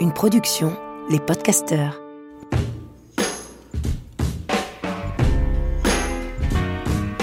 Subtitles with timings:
[0.00, 0.76] Une production,
[1.08, 1.98] les podcasteurs.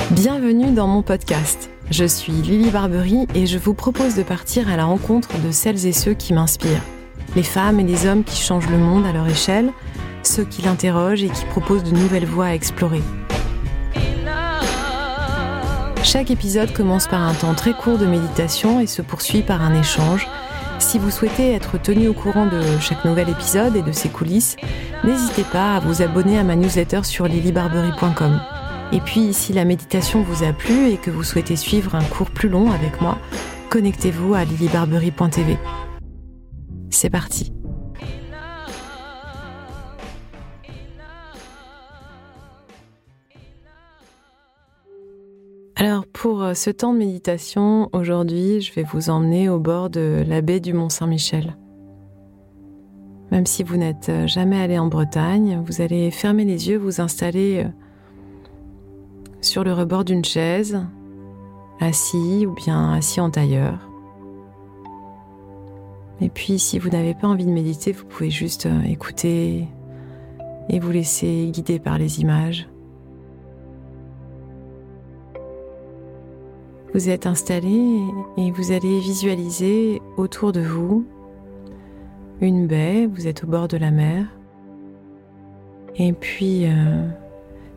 [0.09, 1.69] Bienvenue dans mon podcast.
[1.91, 5.85] Je suis Lily Barbery et je vous propose de partir à la rencontre de celles
[5.85, 6.81] et ceux qui m'inspirent.
[7.35, 9.71] Les femmes et les hommes qui changent le monde à leur échelle,
[10.23, 13.03] ceux qui l'interrogent et qui proposent de nouvelles voies à explorer.
[16.05, 19.73] Chaque épisode commence par un temps très court de méditation et se poursuit par un
[19.73, 20.27] échange.
[20.77, 24.55] Si vous souhaitez être tenu au courant de chaque nouvel épisode et de ses coulisses,
[25.03, 28.39] n'hésitez pas à vous abonner à ma newsletter sur lilybarbery.com.
[28.91, 32.29] Et puis, si la méditation vous a plu et que vous souhaitez suivre un cours
[32.29, 33.17] plus long avec moi,
[33.71, 35.57] connectez-vous à lilybarbery.tv.
[36.91, 37.51] C'est parti.
[45.77, 50.23] Alors pour euh, ce temps de méditation, aujourd'hui, je vais vous emmener au bord de
[50.25, 51.57] la baie du Mont Saint-Michel.
[53.29, 57.01] Même si vous n'êtes euh, jamais allé en Bretagne, vous allez fermer les yeux, vous
[57.01, 57.69] installer euh,
[59.41, 60.81] sur le rebord d'une chaise,
[61.81, 63.77] assis ou bien assis en tailleur.
[66.21, 69.67] Et puis si vous n'avez pas envie de méditer, vous pouvez juste écouter
[70.69, 72.69] et vous laisser guider par les images.
[76.95, 77.99] Vous êtes installé
[78.37, 81.05] et vous allez visualiser autour de vous
[82.39, 84.27] une baie, vous êtes au bord de la mer.
[85.97, 87.05] Et puis, euh,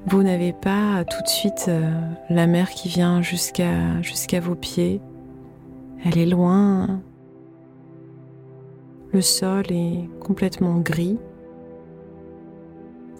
[0.07, 5.01] vous n'avez pas tout de suite euh, la mer qui vient jusqu'à vos pieds.
[6.05, 7.01] Elle est loin.
[9.13, 11.19] Le sol est complètement gris.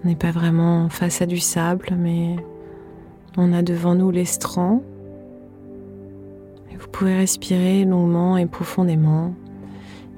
[0.05, 2.37] On n'est pas vraiment face à du sable, mais
[3.37, 4.81] on a devant nous l'estran
[6.79, 9.35] vous pouvez respirer longuement et profondément.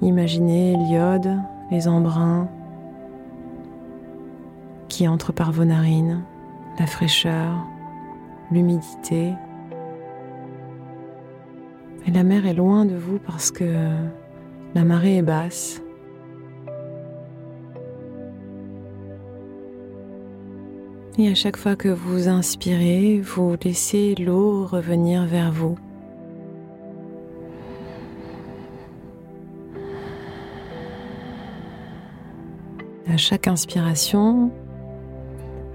[0.01, 1.37] Imaginez l'iode,
[1.71, 2.47] les embruns
[4.87, 6.23] qui entrent par vos narines,
[6.79, 7.65] la fraîcheur,
[8.51, 9.33] l'humidité.
[12.05, 13.89] Et la mer est loin de vous parce que
[14.75, 15.81] la marée est basse.
[21.17, 25.77] Et à chaque fois que vous inspirez, vous laissez l'eau revenir vers vous.
[33.11, 34.51] À chaque inspiration,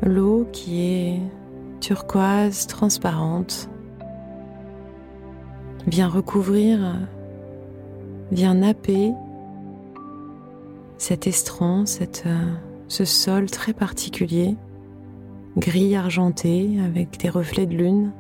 [0.02, 1.20] l'eau qui est
[1.80, 3.68] turquoise, transparente,
[5.86, 6.96] vient recouvrir,
[8.32, 9.12] vient napper
[10.96, 12.24] cet estran, cette,
[12.88, 14.56] ce sol très particulier,
[15.58, 18.12] gris argenté avec des reflets de lune,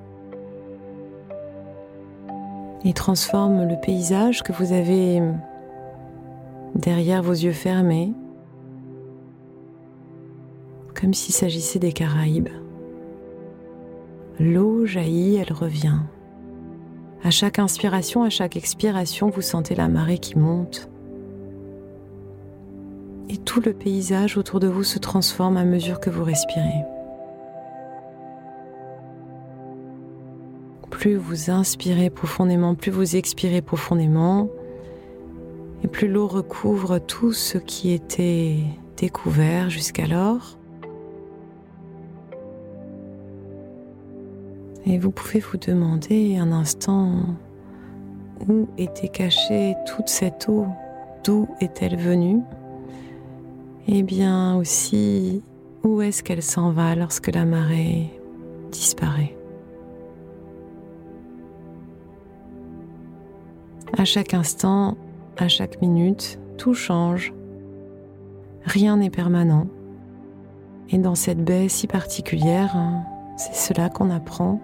[2.84, 5.22] et transforme le paysage que vous avez
[6.74, 8.12] derrière vos yeux fermés
[10.98, 12.48] comme s'il s'agissait des Caraïbes.
[14.40, 16.00] L'eau jaillit, elle revient.
[17.22, 20.90] À chaque inspiration, à chaque expiration, vous sentez la marée qui monte.
[23.28, 26.84] Et tout le paysage autour de vous se transforme à mesure que vous respirez.
[30.90, 34.48] Plus vous inspirez profondément, plus vous expirez profondément,
[35.82, 38.58] et plus l'eau recouvre tout ce qui était
[38.96, 40.55] découvert jusqu'alors.
[44.88, 47.10] Et vous pouvez vous demander un instant
[48.48, 50.66] où était cachée toute cette eau,
[51.24, 52.40] d'où est-elle venue?
[53.88, 55.42] Et bien aussi,
[55.82, 58.12] où est-ce qu'elle s'en va lorsque la marée
[58.70, 59.36] disparaît?
[63.98, 64.96] À chaque instant,
[65.36, 67.34] à chaque minute, tout change.
[68.62, 69.66] Rien n'est permanent.
[70.90, 72.76] Et dans cette baie si particulière,
[73.36, 74.60] c'est cela qu'on apprend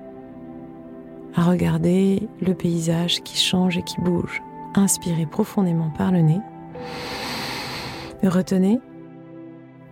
[1.35, 4.43] à regarder le paysage qui change et qui bouge.
[4.75, 6.41] Inspirez profondément par le nez.
[8.23, 8.81] Retenez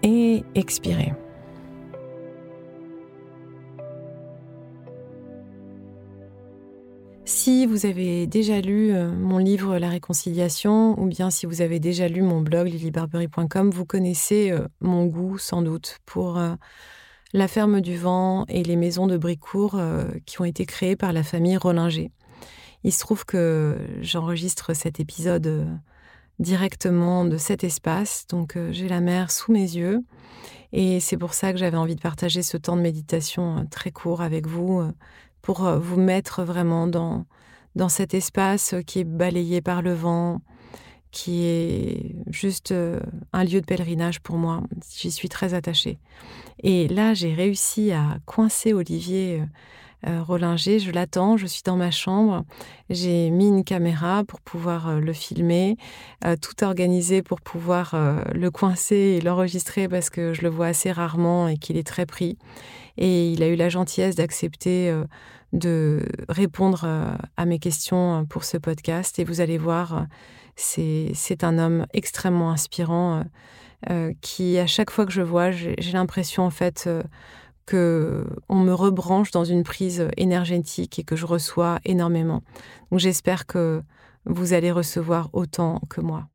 [0.03, 1.13] et expirez.
[7.25, 11.79] Si vous avez déjà lu euh, mon livre La réconciliation ou bien si vous avez
[11.79, 16.55] déjà lu mon blog lilybarbery.com, vous connaissez euh, mon goût sans doute pour euh,
[17.33, 21.13] la ferme du vent et les maisons de Bricourt euh, qui ont été créées par
[21.13, 22.11] la famille Rollinger.
[22.83, 25.65] Il se trouve que j'enregistre cet épisode euh,
[26.39, 30.03] directement de cet espace, donc euh, j'ai la mer sous mes yeux.
[30.73, 34.23] Et c'est pour ça que j'avais envie de partager ce temps de méditation très court
[34.23, 34.83] avec vous,
[35.43, 37.27] pour vous mettre vraiment dans,
[37.75, 40.43] dans cet espace qui est balayé par le vent,
[41.11, 43.01] qui est juste euh,
[43.33, 44.63] un lieu de pèlerinage pour moi.
[44.97, 45.99] J'y suis très attachée.
[46.63, 50.79] Et là, j'ai réussi à coincer Olivier euh, euh, Rollinger.
[50.79, 52.45] Je l'attends, je suis dans ma chambre.
[52.91, 55.77] J'ai mis une caméra pour pouvoir le filmer,
[56.41, 57.95] tout organisé pour pouvoir
[58.35, 62.07] le coincer et l'enregistrer parce que je le vois assez rarement et qu'il est très
[62.07, 62.39] pris.
[62.97, 64.91] Et il a eu la gentillesse d'accepter
[65.53, 69.19] de répondre à mes questions pour ce podcast.
[69.19, 70.07] Et vous allez voir,
[70.57, 73.23] c'est un homme extrêmement inspirant euh,
[73.91, 77.03] euh, qui, à chaque fois que je vois, j'ai l'impression en fait euh,
[77.67, 82.43] que on me rebranche dans une prise énergétique et que je reçois énormément.
[82.91, 83.83] Donc j'espère que
[84.27, 86.27] vous allez recevoir autant que moi.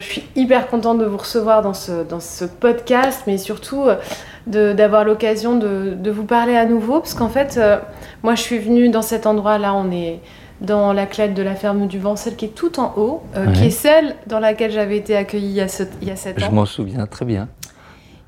[0.00, 3.86] Je suis hyper contente de vous recevoir dans ce, dans ce podcast, mais surtout
[4.46, 7.58] d'avoir l'occasion de, de, vous parler à nouveau, parce qu'en fait,
[8.22, 10.20] moi je suis venue dans cet endroit-là, on est
[10.60, 13.52] dans la clé de la ferme du vent, celle qui est tout en haut, euh,
[13.52, 15.88] qui est celle dans laquelle j'avais été accueillie il y a, 7
[16.38, 16.46] ans.
[16.46, 17.48] Je m'en souviens très bien.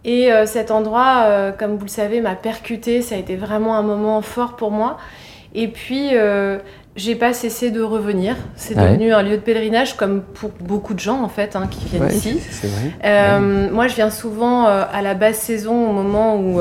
[0.05, 3.03] Et euh, cet endroit, euh, comme vous le savez, m'a percuté.
[3.03, 4.97] Ça a été vraiment un moment fort pour moi.
[5.53, 6.11] Et puis,
[6.95, 8.37] j'ai pas cessé de revenir.
[8.55, 11.89] C'est devenu un lieu de pèlerinage, comme pour beaucoup de gens en fait hein, qui
[11.89, 12.41] viennent ici.
[13.03, 13.41] Vrai.
[13.41, 16.61] Moi, je viens souvent à la basse saison, au moment où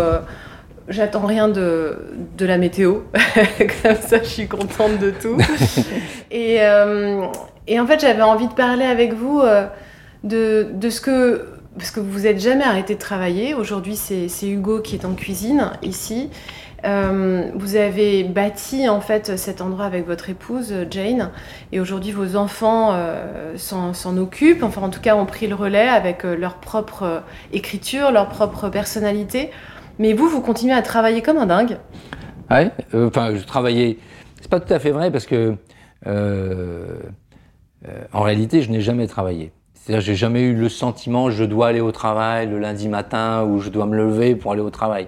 [0.89, 1.99] J'attends rien de,
[2.35, 3.01] de, la météo,
[3.83, 5.37] comme ça je suis contente de tout.
[6.31, 7.27] et, euh,
[7.67, 9.67] et, en fait j'avais envie de parler avec vous euh,
[10.23, 11.45] de, de, ce que...
[11.77, 13.53] Parce que vous n'êtes jamais arrêté de travailler.
[13.53, 16.31] Aujourd'hui c'est Hugo qui est en cuisine ici.
[16.85, 21.29] Euh, vous avez bâti en fait cet endroit avec votre épouse Jane
[21.71, 22.97] et aujourd'hui vos enfants
[23.55, 27.21] s'en occupent, enfin en tout cas ont pris le relais avec leur propre
[27.53, 29.51] écriture, leur propre personnalité.
[29.99, 31.77] Mais vous, vous continuez à travailler comme un dingue.
[32.49, 33.97] Ouais, euh, enfin, je travaillais.
[34.41, 35.55] C'est pas tout à fait vrai parce que,
[36.07, 36.97] euh,
[37.85, 39.51] euh, en réalité, je n'ai jamais travaillé.
[39.73, 43.59] C'est-à-dire, j'ai jamais eu le sentiment je dois aller au travail le lundi matin ou
[43.59, 45.07] je dois me lever pour aller au travail.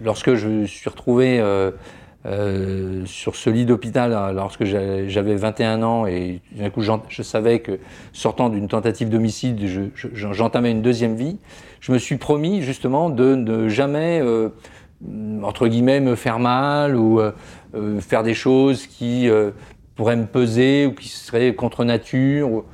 [0.00, 1.40] lorsque je suis retrouvé
[2.26, 7.60] euh, sur ce lit d'hôpital hein, lorsque j'avais 21 ans et d'un coup je savais
[7.60, 7.78] que
[8.12, 9.60] sortant d'une tentative d'homicide,
[9.94, 11.38] j'entamais une deuxième vie.
[11.80, 14.48] Je me suis promis justement de ne jamais, euh,
[15.44, 19.28] entre guillemets, me faire mal ou euh, faire des choses qui
[19.94, 22.64] pourraient me peser ou qui seraient contre nature.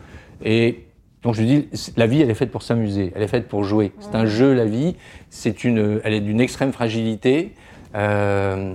[0.42, 0.86] Et
[1.22, 3.92] donc je dis, la vie, elle est faite pour s'amuser, elle est faite pour jouer.
[4.00, 4.96] C'est un jeu, la vie.
[5.28, 7.52] C'est une, elle est d'une extrême fragilité.
[7.94, 8.74] Euh,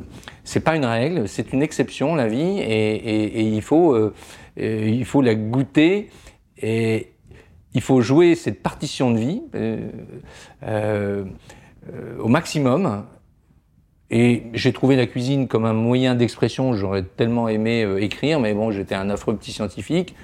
[0.50, 4.14] c'est pas une règle, c'est une exception la vie et, il faut euh,
[4.58, 6.10] il faut la goûter
[6.58, 7.12] et
[7.76, 9.42] il faut jouer cette partition de vie
[10.64, 11.24] euh,
[12.20, 13.06] au maximum.
[14.10, 16.74] Et j'ai trouvé la cuisine comme un moyen d'expression.
[16.74, 20.16] J'aurais tellement aimé écrire, mais bon, j'étais un affreux petit scientifique.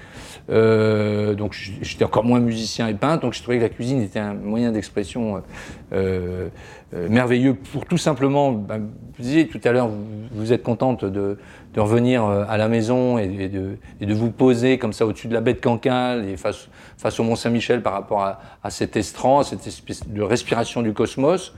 [0.50, 4.18] Euh, donc j'étais encore moins musicien et peintre, donc je trouvais que la cuisine était
[4.18, 5.40] un moyen d'expression
[6.94, 9.90] euh, euh, merveilleux pour tout simplement, ben, vous disiez tout à l'heure,
[10.32, 11.38] vous, êtes contente de,
[11.74, 15.34] de, revenir à la maison et, de, et, de, vous poser comme ça au-dessus de
[15.34, 18.96] la baie de Cancale et face, face au Mont Saint-Michel par rapport à, à cet
[18.96, 21.54] estran, cette espèce de respiration du cosmos.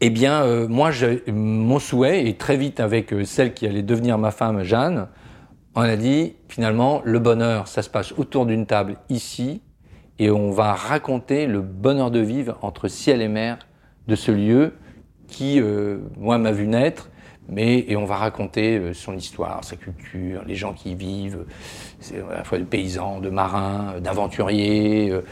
[0.00, 0.90] Eh bien, euh, moi,
[1.28, 5.06] mon souhait, et très vite avec celle qui allait devenir ma femme, Jeanne,
[5.74, 9.62] on a dit finalement le bonheur, ça se passe autour d'une table ici
[10.22, 13.58] et on va raconter le bonheur de vivre entre ciel et mer
[14.06, 14.74] de ce lieu
[15.26, 17.10] qui, euh, moi, m'a vu naître,
[17.48, 21.44] mais et on va raconter euh, son histoire, sa culture, les gens qui y vivent,
[22.30, 25.22] à la fois de paysans, de marins, d'aventuriers, euh,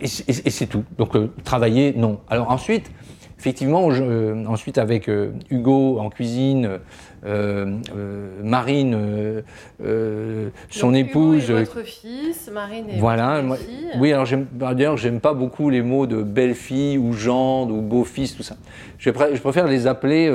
[0.00, 0.84] et, et c'est tout.
[0.98, 1.12] Donc
[1.44, 2.18] travailler, non.
[2.28, 2.90] Alors ensuite,
[3.38, 5.10] effectivement, je, ensuite avec
[5.50, 6.80] Hugo en cuisine,
[7.26, 9.42] euh, euh, Marine,
[9.82, 11.50] euh, son épouse.
[11.50, 13.88] votre fils, Marine et voilà, votre fille.
[13.98, 18.44] Oui, alors d'ailleurs, j'aime pas beaucoup les mots de belle-fille ou gendre ou beau-fils, tout
[18.44, 18.56] ça.
[18.98, 20.32] Je, je, préfère les appeler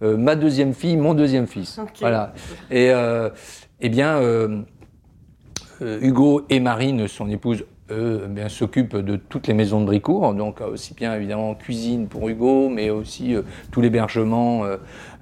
[0.00, 1.80] ma deuxième fille, mon deuxième fils.
[1.98, 2.34] Voilà.
[2.70, 2.92] Et
[3.80, 4.20] eh bien,
[5.80, 10.60] Hugo et Marine, son épouse, eux, eh s'occupent de toutes les maisons de Bricourt, donc
[10.60, 13.34] aussi bien évidemment cuisine pour Hugo, mais aussi
[13.70, 14.64] tout l'hébergement,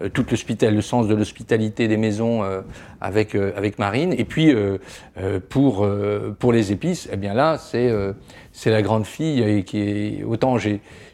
[0.03, 0.27] euh, tout
[0.71, 2.61] le sens de l'hospitalité des maisons euh,
[3.01, 4.13] avec, euh, avec Marine.
[4.13, 4.55] Et puis,
[5.49, 5.87] pour,
[6.39, 7.91] pour les épices, eh bien là, c'est
[8.53, 10.57] c'est la grande fille et qui est autant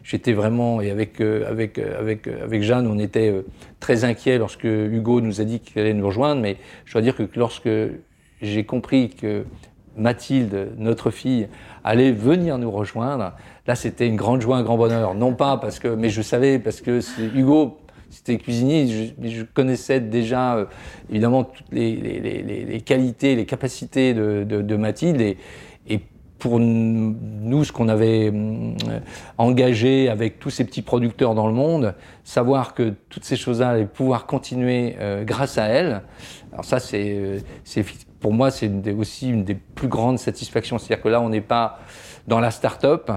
[0.03, 3.45] j'étais vraiment et avec avec avec avec Jeanne on était
[3.81, 7.17] très inquiets lorsque Hugo nous a dit qu'il allait nous rejoindre mais je dois dire
[7.17, 7.69] que lorsque
[8.43, 9.45] j'ai compris que
[9.97, 11.49] Mathilde notre fille
[11.85, 13.33] allait venir nous rejoindre.
[13.67, 15.15] Là c'était une grande joie un grand bonheur.
[15.15, 17.01] Non pas parce que mais je savais parce que
[17.35, 17.79] Hugo
[18.13, 20.67] c'était cuisinier, je, je, connaissais déjà euh,
[21.09, 25.21] évidemment toutes les, qualités, les capacités de, de, de Mathilde.
[25.21, 25.37] Et,
[26.39, 28.75] pour nous, ce qu'on avait euh,
[29.39, 31.95] engagé avec tous ces petits producteurs dans le monde,
[32.25, 36.03] savoir que toutes ces choses-là allaient pouvoir continuer euh, grâce à elle,
[36.53, 37.45] alors ça, c'est
[38.23, 40.79] pour moi, c'est aussi une des plus grandes satisfactions.
[40.79, 41.81] C'est-à-dire que là, on n'est pas
[42.29, 43.11] dans la start-up,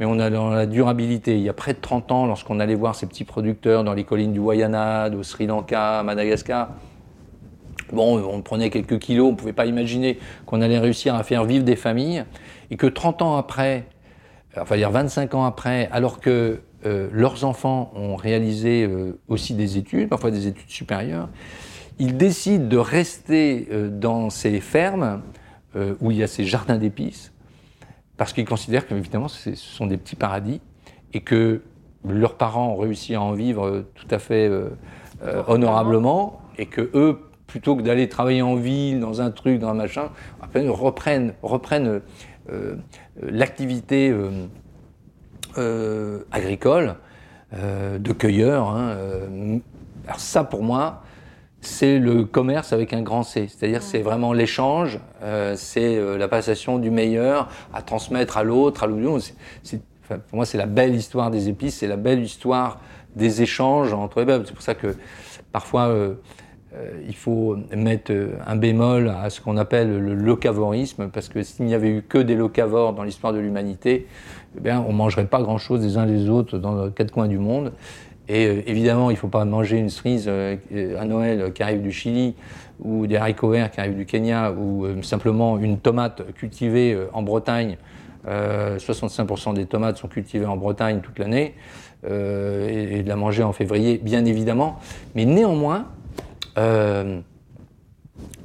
[0.00, 1.36] mais on est dans la durabilité.
[1.36, 4.04] Il y a près de 30 ans, lorsqu'on allait voir ces petits producteurs dans les
[4.04, 6.70] collines du Wayanad, au Sri Lanka, à Madagascar,
[7.92, 11.44] bon, on prenait quelques kilos, on ne pouvait pas imaginer qu'on allait réussir à faire
[11.44, 12.24] vivre des familles,
[12.70, 13.84] et que 30 ans après,
[14.58, 19.76] enfin dire 25 ans après, alors que euh, leurs enfants ont réalisé euh, aussi des
[19.76, 21.28] études, parfois des études supérieures,
[21.98, 25.22] ils décident de rester euh, dans ces fermes
[25.76, 27.32] euh, où il y a ces jardins d'épices,
[28.16, 30.60] parce qu'ils considèrent qu'évidemment ce sont des petits paradis
[31.12, 31.62] et que
[32.08, 34.70] leurs parents ont réussi à en vivre tout à fait euh,
[35.22, 39.70] euh, honorablement et que eux, plutôt que d'aller travailler en ville, dans un truc, dans
[39.70, 40.10] un machin,
[40.52, 42.02] reprennent, reprennent
[42.52, 42.76] euh,
[43.22, 44.14] l'activité
[45.56, 46.96] euh, agricole
[47.52, 48.68] de cueilleur.
[48.68, 48.96] Hein,
[50.06, 51.02] alors ça, pour moi,
[51.66, 53.48] c'est le commerce avec un grand C.
[53.48, 58.84] C'est-à-dire c'est vraiment l'échange, euh, c'est euh, la passation du meilleur à transmettre à l'autre,
[58.84, 59.26] à l'autre.
[60.04, 62.80] Enfin, pour moi, c'est la belle histoire des épices, c'est la belle histoire
[63.14, 64.94] des échanges entre les C'est pour ça que
[65.52, 66.14] parfois, euh,
[67.08, 68.12] il faut mettre
[68.46, 72.18] un bémol à ce qu'on appelle le locavorisme, parce que s'il n'y avait eu que
[72.18, 74.06] des locavores dans l'histoire de l'humanité,
[74.56, 77.38] eh bien, on mangerait pas grand-chose des uns des autres dans les quatre coins du
[77.38, 77.72] monde.
[78.28, 80.56] Et euh, évidemment, il ne faut pas manger une cerise euh,
[80.98, 82.34] à Noël qui arrive du Chili
[82.80, 87.22] ou des haricots verts qui arrivent du Kenya ou euh, simplement une tomate cultivée en
[87.22, 87.76] Bretagne.
[88.28, 91.54] 65% des tomates sont cultivées en Bretagne toute l'année
[92.04, 94.80] et, de la manger en février, bien évidemment.
[95.14, 95.86] Mais néanmoins,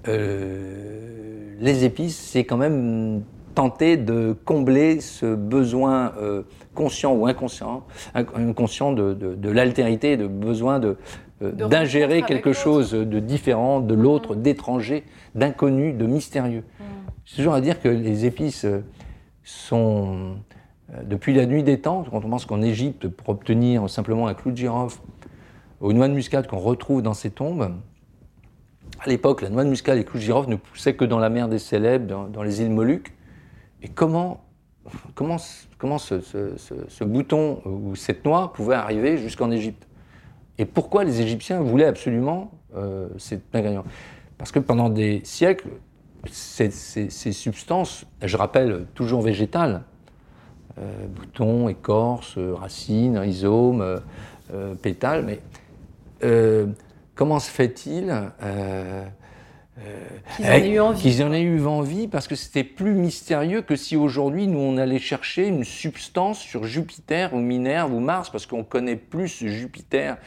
[0.06, 6.44] les épices, c'est quand même tenter de combler ce besoin euh,
[6.74, 10.98] conscient ou inconscient, inconscient de, de, de l'altérité, de besoin de,
[11.42, 14.42] euh, d'ingérer quelque chose de différent, de l'autre, mmh.
[14.42, 15.04] d'étranger,
[15.36, 16.64] d'inconnu, de mystérieux.
[16.80, 16.84] Mmh.
[17.26, 18.84] J'ai toujours à dire que les épices euh,
[19.44, 20.36] sont,
[21.04, 24.52] depuis la nuit des temps, quand on pense qu'en Égypte, pour obtenir simplement un clou
[24.52, 25.00] de girofle
[25.90, 27.72] une noix de muscade qu'on retrouve dans ces tombes,
[29.00, 31.18] à l'époque, la noix de muscade et le clou de girofle ne poussaient que dans
[31.18, 33.14] la mer des Célèbres, dans, dans les îles Moluques.
[33.82, 34.44] Et comment,
[35.16, 35.38] comment,
[35.78, 39.88] comment ce, bouton ou cette noix pouvait arriver jusqu'en Égypte?
[40.58, 43.84] Et pourquoi les Égyptiens voulaient absolument euh, cet ingrédient
[44.38, 45.70] Parce que pendant des siècles,
[46.30, 49.82] ces, ces, ces, substances, je rappelle, toujours végétales,
[50.78, 53.98] euh, boutons, écorce, racines, rhizomes, euh,
[54.54, 55.40] euh pétales, mais
[57.16, 58.14] comment se fait-il
[60.36, 61.02] qu'ils en aient eu envie.
[61.02, 64.78] Qu'ils en aient eu envie parce que c'était plus mystérieux que si aujourd'hui nous on
[64.78, 70.18] allait chercher une substance sur Jupiter ou Minerve ou Mars parce qu'on connaît plus Jupiter,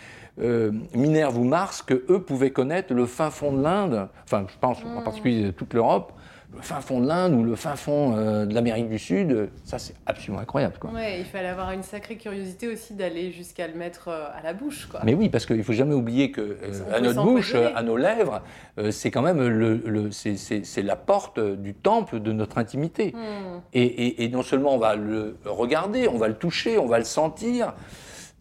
[0.41, 4.55] euh, Minerve ou Mars que eux pouvaient connaître le fin fond de l'Inde, enfin je
[4.61, 4.97] pense mmh.
[4.97, 6.13] en particulier toute l'Europe,
[6.57, 9.79] le fin fond de l'Inde ou le fin fond euh, de l'Amérique du Sud, ça
[9.79, 10.77] c'est absolument incroyable.
[10.79, 10.91] Quoi.
[10.91, 14.53] Ouais, il fallait avoir une sacrée curiosité aussi d'aller jusqu'à le mettre euh, à la
[14.53, 14.87] bouche.
[14.91, 15.01] Quoi.
[15.05, 17.97] Mais oui, parce qu'il ne faut jamais oublier que euh, à notre bouche, à nos
[17.97, 18.43] lèvres,
[18.79, 23.13] euh, c'est quand même le, le c'est la porte du temple de notre intimité.
[23.15, 23.61] Hmm.
[23.73, 26.99] Et, et, et, non seulement on va le regarder, on va le toucher, on va
[26.99, 27.75] le sentir.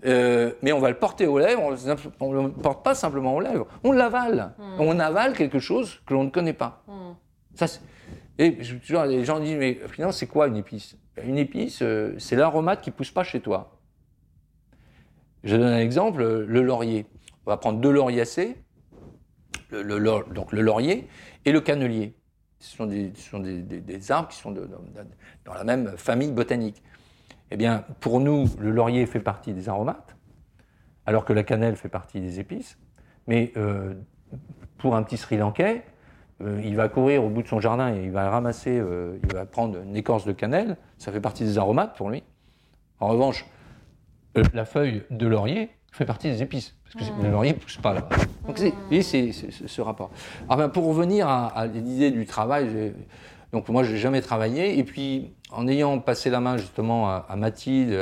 [0.04, 1.62] mais on va le porter aux lèvres,
[2.20, 4.54] on ne le porte pas simplement aux lèvres, on l'avale.
[4.58, 4.80] Hmm.
[4.80, 6.84] On avale quelque chose que l'on ne connaît pas.
[6.88, 7.14] Hmm.
[7.56, 7.68] Ça,
[8.40, 10.98] et toujours, les gens disent, mais finalement, c'est quoi une épice?
[11.24, 13.80] Une épice, euh, c'est l'aromate qui pousse pas chez toi.
[15.44, 17.06] Je donne un exemple, le laurier.
[17.46, 18.56] On va prendre deux lauriacées,
[19.72, 21.08] le, donc le laurier
[21.46, 22.16] et le cannelier.
[22.60, 26.82] Ce sont des, arbres qui sont dans la même famille botanique.
[27.52, 30.16] Eh bien, pour nous, le laurier fait partie des aromates,
[31.06, 32.78] alors que la cannelle fait partie des épices.
[33.28, 33.94] Mais euh,
[34.78, 35.84] pour un petit Sri Lankais,
[36.44, 39.34] euh, il va courir au bout de son jardin et il va ramasser, euh, il
[39.34, 42.24] va prendre une écorce de cannelle, ça fait partie des aromates pour lui.
[43.00, 43.46] En revanche,
[44.38, 47.78] euh, la feuille de laurier fait partie des épices, parce que le laurier ne pousse
[47.78, 48.16] pas là-bas.
[48.48, 50.10] Donc c'est ce rapport.
[50.46, 52.94] Alors, ben, pour revenir à, l'idée du travail,
[53.52, 57.36] donc moi je n'ai jamais travaillé, et puis en ayant passé la main justement à,
[57.38, 57.96] Mathilde,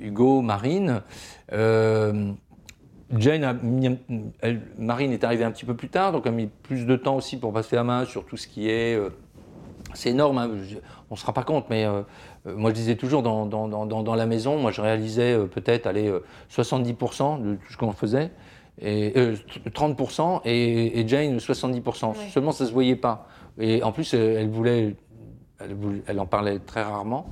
[0.00, 1.02] Hugo, Marine,
[3.16, 3.98] Jane a mis,
[4.40, 7.16] elle, Marine est arrivée un petit peu plus tard, donc a mis plus de temps
[7.16, 9.10] aussi pour passer la main sur tout ce qui est euh,
[9.94, 10.50] c'est énorme, hein.
[10.62, 10.76] Je-
[11.10, 12.02] on ne se rend pas compte, mais euh,
[12.46, 15.86] euh, moi je disais toujours dans, dans, dans, la maison, moi je réalisais euh, peut-être
[15.86, 18.30] allez, euh, 70% de tout ce qu'on faisait,
[18.80, 22.08] et, euh, 30% et, et Jane 70%.
[22.08, 22.14] Ouais.
[22.30, 23.28] Seulement ça ne se voyait pas.
[23.58, 24.96] Et en plus, elle voulait,
[25.60, 27.26] elle, voulait- elle en parlait très rarement.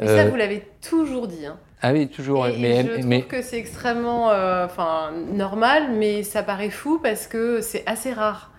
[0.00, 1.44] Mais ça, vous l'avez toujours dit.
[1.44, 1.58] Hein.
[1.82, 2.46] Ah oui, toujours.
[2.46, 4.66] Et, et mais, je trouve mais que c'est extrêmement euh,
[5.32, 8.50] normal, mais ça paraît fou parce que c'est assez rare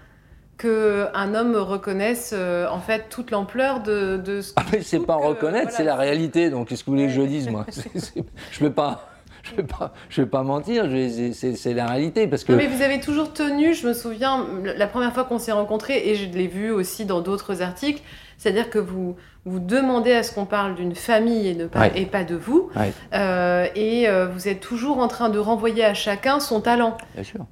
[0.57, 5.07] qu'un homme reconnaisse euh, en fait toute l'ampleur de, de ce Ah, mais c'est trouve
[5.07, 6.49] pas que, reconnaître, voilà, c'est la réalité.
[6.49, 7.65] Donc, qu'est-ce que vous voulez que je dise, moi?
[8.51, 9.09] Je ne vais pas.
[9.43, 10.86] Je vais pas, je vais pas mentir,
[11.34, 14.88] c'est- la réalité parce que Non, mais vous avez toujours tenu, je me souviens, la
[14.88, 18.01] première fois qu'on s'est rencontrés, et je l'ai vu aussi dans d'autres articles,
[18.38, 19.15] c'est-à-dire que vous,
[19.46, 21.91] vous demandez à ce qu'on parle d'une famille et, ne pas, Ouais.
[21.96, 22.91] et pas de vous, Ouais.
[23.13, 26.98] Euh, et euh, vous êtes toujours en train de renvoyer à chacun son talent.
[27.15, 27.46] Bien sûr.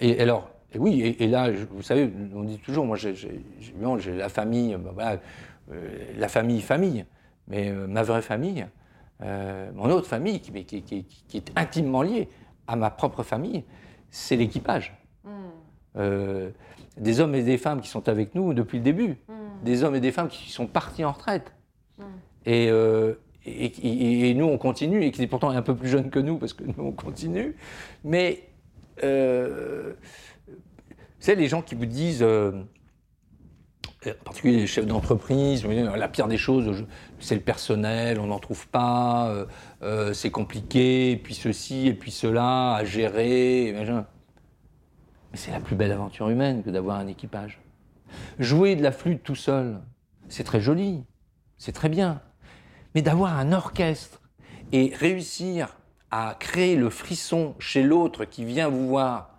[0.00, 3.14] Et alors, et oui, et, et là, vous savez, on dit toujours, moi, j'ai
[4.16, 5.18] la famille, ben voilà,
[5.72, 5.74] euh,
[6.18, 7.04] la famille, famille,
[7.48, 8.66] mais ma vraie famille,
[9.22, 12.28] euh, mon autre famille, qui, mais qui- qui- qui- qui est intimement liée
[12.66, 13.64] à ma propre famille,
[14.10, 14.96] c'est l'équipage.
[15.96, 16.50] Euh,
[16.96, 19.16] des hommes et des femmes qui sont avec nous depuis le début,
[19.64, 21.52] des hommes et des femmes qui sont partis en retraite.
[21.98, 22.02] Mm.
[22.46, 25.88] Et, euh, et, et- et nous, on continue, et qui est pourtant un peu plus
[25.88, 27.56] jeune que nous, parce que nous, on continue.
[28.04, 28.44] Mais,
[29.02, 29.94] vous
[31.18, 32.24] savez, les gens qui vous disent,
[34.06, 36.86] en particulier les chefs d'entreprise, la pire des choses,
[37.18, 39.46] c'est le personnel, on n'en trouve pas, euh,
[39.82, 43.74] euh, c'est compliqué, puis ceci, et puis cela, à gérer.
[43.76, 47.60] Mais c'est la plus belle aventure humaine que d'avoir un équipage.
[48.38, 49.80] Jouer de la flûte tout seul,
[50.28, 51.04] c'est très joli,
[51.58, 52.22] c'est très bien.
[52.94, 54.20] Mais d'avoir un orchestre
[54.72, 55.76] et réussir
[56.10, 59.38] à créer le frisson chez l'autre qui vient vous voir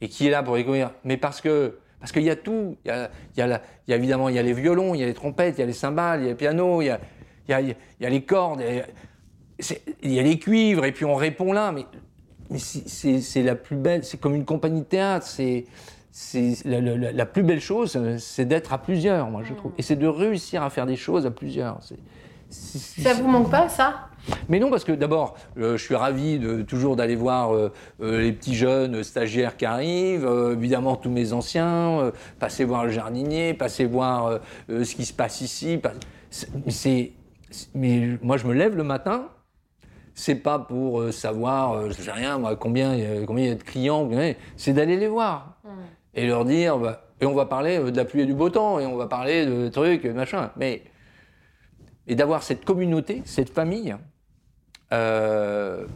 [0.00, 2.88] et qui est là pour découvrir, mais parce que parce qu'il y a tout, il
[2.88, 4.94] y a, il y a la- il y a évidemment il y a les violons,
[4.94, 6.80] il y a les trompettes, il y a les cymbales, il y a le piano,
[6.82, 8.62] il y a, il y les cordes,
[10.02, 11.84] il y a- les cuivres et puis on répond là, mais
[12.50, 15.64] mais c'est- la plus belle, c'est comme une compagnie de théâtre, c'est
[16.64, 19.94] la, la- plus belle chose, euh, c'est d'être à plusieurs, moi je trouve, et c'est
[19.96, 21.78] de réussir à faire des choses à plusieurs.
[22.50, 24.06] C'est- c'est- Ça vous manque pas, ça?
[24.48, 28.20] Mais non, parce que d'abord, euh, je suis ravi de, toujours d'aller voir euh, euh,
[28.20, 33.86] les petits jeunes stagiaires qui arrivent, évidemment tous mes anciens, passer voir le jardinier, passer
[33.86, 35.78] voir ce qui se passe ici.
[35.78, 35.92] pas-
[36.68, 37.12] c'est-
[37.74, 39.28] mais moi, je me lève le matin,
[40.14, 43.54] c'est pas pour savoir, je sais rien, moi, combien il y a- combien y a
[43.54, 44.08] de clients,
[44.56, 45.54] c'est d'aller les voir
[46.14, 48.78] et leur dire, bah, et on va parler de la pluie et du beau temps,
[48.80, 50.50] et on va parler de trucs, machin.
[50.56, 50.82] Mais
[52.10, 53.94] et d'avoir cette communauté, cette famille,
[54.92, 55.86] euh,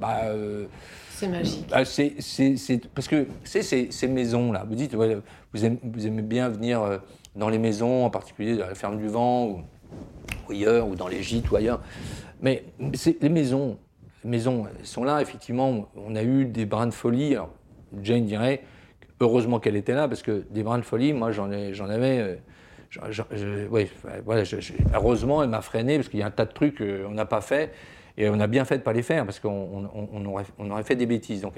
[0.00, 0.66] bah, euh,
[1.10, 1.68] C'est magique.
[1.68, 4.64] bah, c'est, c'est- c'est- parce que c'est ces, ces maisons-là.
[4.68, 5.18] Vous dites, ouais,
[5.52, 6.98] vous, aimez, vous aimez bien venir euh,
[7.34, 9.60] dans les maisons, en particulier à la ferme du vent ou,
[10.48, 11.80] ou ailleurs, ou dans les gîtes ou ailleurs.
[12.40, 12.62] Mais
[12.94, 13.78] c'est, les maisons,
[14.22, 15.88] les maisons elles sont là, effectivement.
[15.96, 17.32] On a eu des brins de folie.
[17.34, 17.50] Alors,
[18.00, 18.62] Jane dirait,
[19.18, 22.38] heureusement qu'elle était là, parce que des brins de folie, moi, j'en, ai, j'en avais.
[22.96, 23.66] Euh, je-
[24.24, 24.42] voilà,
[24.94, 27.40] heureusement, elle m'a freiné, parce qu'il y a un tas de trucs qu'on n'a pas
[27.40, 27.72] fait.
[28.16, 30.08] Et on a bien fait de ne pas les faire parce qu'on on-
[30.58, 31.40] on aurait, fait des bêtises.
[31.40, 31.54] Donc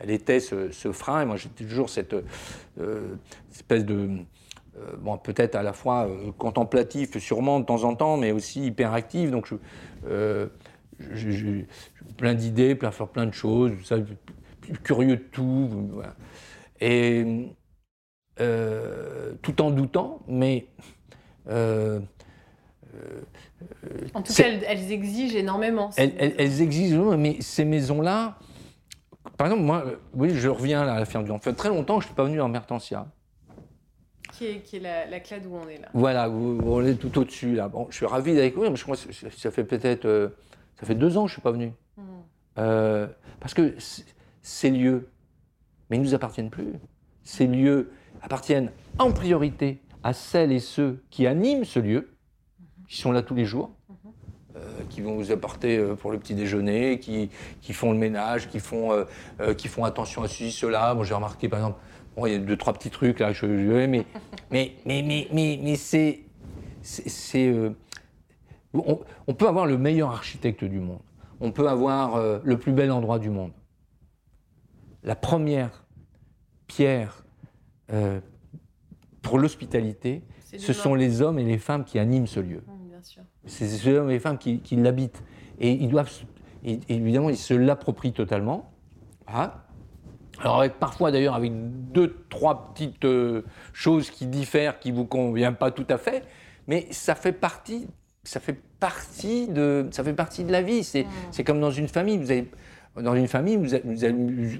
[0.00, 1.20] elle, était ce, frein.
[1.20, 2.14] Et moi, j'étais toujours cette
[2.80, 3.14] euh,
[3.52, 4.08] espèce de.
[4.78, 8.64] euh, bon, peut-être à la fois euh, contemplatif, sûrement de temps en temps, mais aussi
[8.68, 9.30] hyperactif.
[9.30, 9.52] Donc,
[10.08, 10.46] euh,
[10.98, 11.62] je-
[12.16, 13.72] plein d'idées, plein faire plein de choses,
[14.84, 15.68] curieux de tout.
[16.80, 17.50] Et
[18.40, 20.66] euh, tout en doutant, mais.
[21.48, 22.00] euh,
[24.14, 25.90] En tout cas, elles, elles exigent énormément.
[25.96, 28.38] elles, elles- elles existent, mais ces maisons-là,
[29.36, 31.30] par exemple, moi, euh, oui, je reviens là, à la ferme du.
[31.30, 33.06] Ça fait très longtemps que je ne suis pas venu en Mertensia.
[34.32, 35.88] Qui est, qui est la, la clade où on est là.
[35.94, 37.68] Voilà, vous, vous allez tout au-dessus là.
[37.68, 40.28] Bon, je suis ravi d'aller découvrir, mais je crois que ça- fait peut-être, euh,
[40.78, 42.02] ça fait deux ans que je suis pas venu, Hmm.
[42.58, 43.06] Euh,
[43.40, 43.74] parce que
[44.42, 45.08] ces lieux,
[45.90, 46.74] mais ils nous appartiennent plus.
[47.24, 47.90] Ces lieux
[48.22, 52.10] appartiennent en priorité à celles et ceux qui animent ce lieu,
[52.88, 53.70] qui sont là tous les jours,
[54.56, 58.48] euh, qui vont vous apporter euh, pour le petit déjeuner, qui, qui font le ménage,
[58.48, 60.94] qui font, euh, qui font attention à ceci, cela.
[60.94, 61.78] Moi, j'ai remarqué, par exemple,
[62.16, 64.04] bon, il y a deux, trois petits trucs là, je, je- mais,
[64.50, 66.20] mais, mais, mais, mais, mais c'est.
[66.82, 67.52] c'est- c'est,
[68.74, 71.00] on, on peut avoir le meilleur architecte du monde.
[71.40, 73.52] On peut avoir le plus bel endroit du monde.
[75.04, 75.84] La première
[76.66, 77.24] pierre
[77.92, 78.20] euh,
[79.22, 80.22] pour l'hospitalité,
[80.58, 82.62] ce sont les hommes et les femmes qui animent ce lieu.
[83.46, 85.22] C'est ces hommes et les femmes qui, qui l'habitent.
[85.60, 86.10] Et ils doivent,
[86.64, 88.70] et- évidemment, ils se l'approprient totalement.
[89.26, 89.64] Voilà.
[90.40, 91.52] Alors, avec, parfois d'ailleurs, avec
[91.92, 96.24] deux, trois petites euh, choses qui diffèrent, qui ne vous conviennent pas tout à fait,
[96.68, 97.88] mais ça fait partie,
[98.22, 100.84] ça fait partie de, ça fait partie de la vie.
[100.84, 102.18] C'est, c'est comme dans une famille.
[102.18, 102.48] Vous avez,
[103.02, 103.94] dans une famille, vous, vous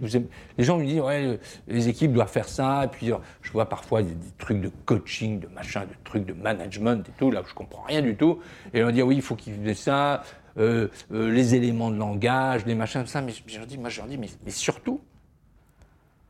[0.01, 0.19] vous
[0.59, 2.85] les gens me disent ouais, les équipes doivent faire ça.
[2.85, 6.27] Et puis euh, je vois parfois des, des trucs de coaching, de machin, de trucs
[6.27, 8.39] de management et tout là où je comprends rien du tout.
[8.75, 10.23] Et on dit oui, il faut qu'ils fassent ça,
[10.59, 13.21] euh, euh, les éléments de langage, les machins, tout ça.
[13.21, 15.01] Mais je, leur dis, moi je leur dis, mais, mais surtout,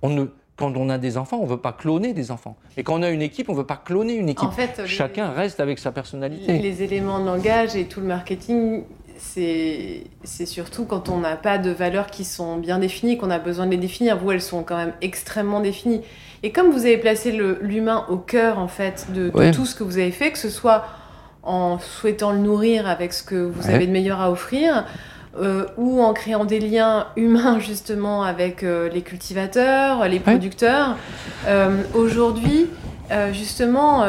[0.02, 2.56] on ne, quand on a des enfants, on veut pas cloner des enfants.
[2.76, 4.48] Et quand on a une équipe, on veut pas cloner une équipe.
[4.48, 6.58] En fait, les- Chacun reste avec sa personnalité.
[6.58, 8.82] Les éléments de langage et tout le marketing,
[9.18, 13.66] c'est surtout quand on n'a pas de valeurs qui sont bien définies, qu'on a besoin
[13.66, 14.16] de les définir.
[14.18, 16.00] Vous, elles sont quand même extrêmement définies.
[16.42, 19.50] Et comme vous avez placé l'humain au cœur, en fait, de, de Ouais.
[19.50, 20.84] tout ce que vous avez fait, que ce soit
[21.42, 23.74] en souhaitant le nourrir avec ce que vous Ouais.
[23.74, 24.84] avez de meilleur à offrir,
[25.40, 30.96] euh, ou en créant des liens humains justement avec euh, les cultivateurs, les producteurs.
[31.46, 32.66] Euh, Aujourd'hui,
[33.32, 34.04] justement,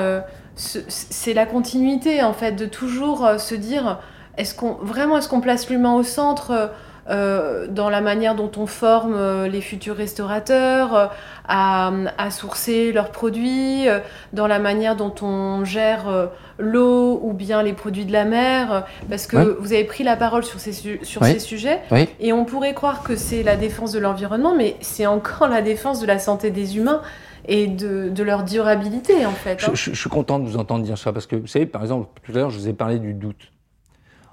[0.56, 4.00] ce- c'est la continuité en fait de toujours se dire
[4.39, 6.71] est-ce qu'on vraiment est-ce qu'on place l'humain au centre
[7.12, 11.06] euh, dans la manière dont on forme euh, les futurs restaurateurs euh,
[11.47, 13.97] à, à sourcer leurs produits, euh,
[14.34, 16.28] dans la manière dont on gère euh,
[16.60, 19.56] l'eau ou bien les produits de la mer, euh, parce que Ouais.
[19.60, 22.08] vous avez pris la parole sur ces, su- sur ces sujets, Oui.
[22.19, 25.99] et on pourrait croire que c'est la défense de l'environnement, mais c'est encore la défense
[26.02, 27.02] de la santé des humains
[27.47, 29.63] et de, de leur durabilité en fait.
[29.63, 29.71] hein.
[29.73, 31.82] Je, je- je suis content de vous entendre dire ça parce que vous savez, par
[31.82, 33.52] exemple, tout à l'heure, je vous ai parlé du doute.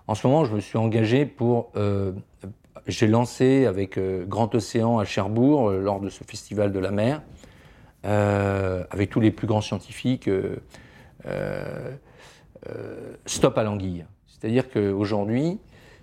[0.09, 1.71] En ce moment, je me suis engagé pour.
[1.77, 2.13] euh,
[2.87, 6.91] J'ai lancé avec euh, Grand Océan à Cherbourg, euh, lors de ce festival de la
[6.91, 7.23] mer,
[8.05, 10.31] avec tous les plus grands scientifiques,
[13.27, 14.05] Stop à l'anguille.
[14.27, 15.59] C'est-à-dire qu'aujourd'hui,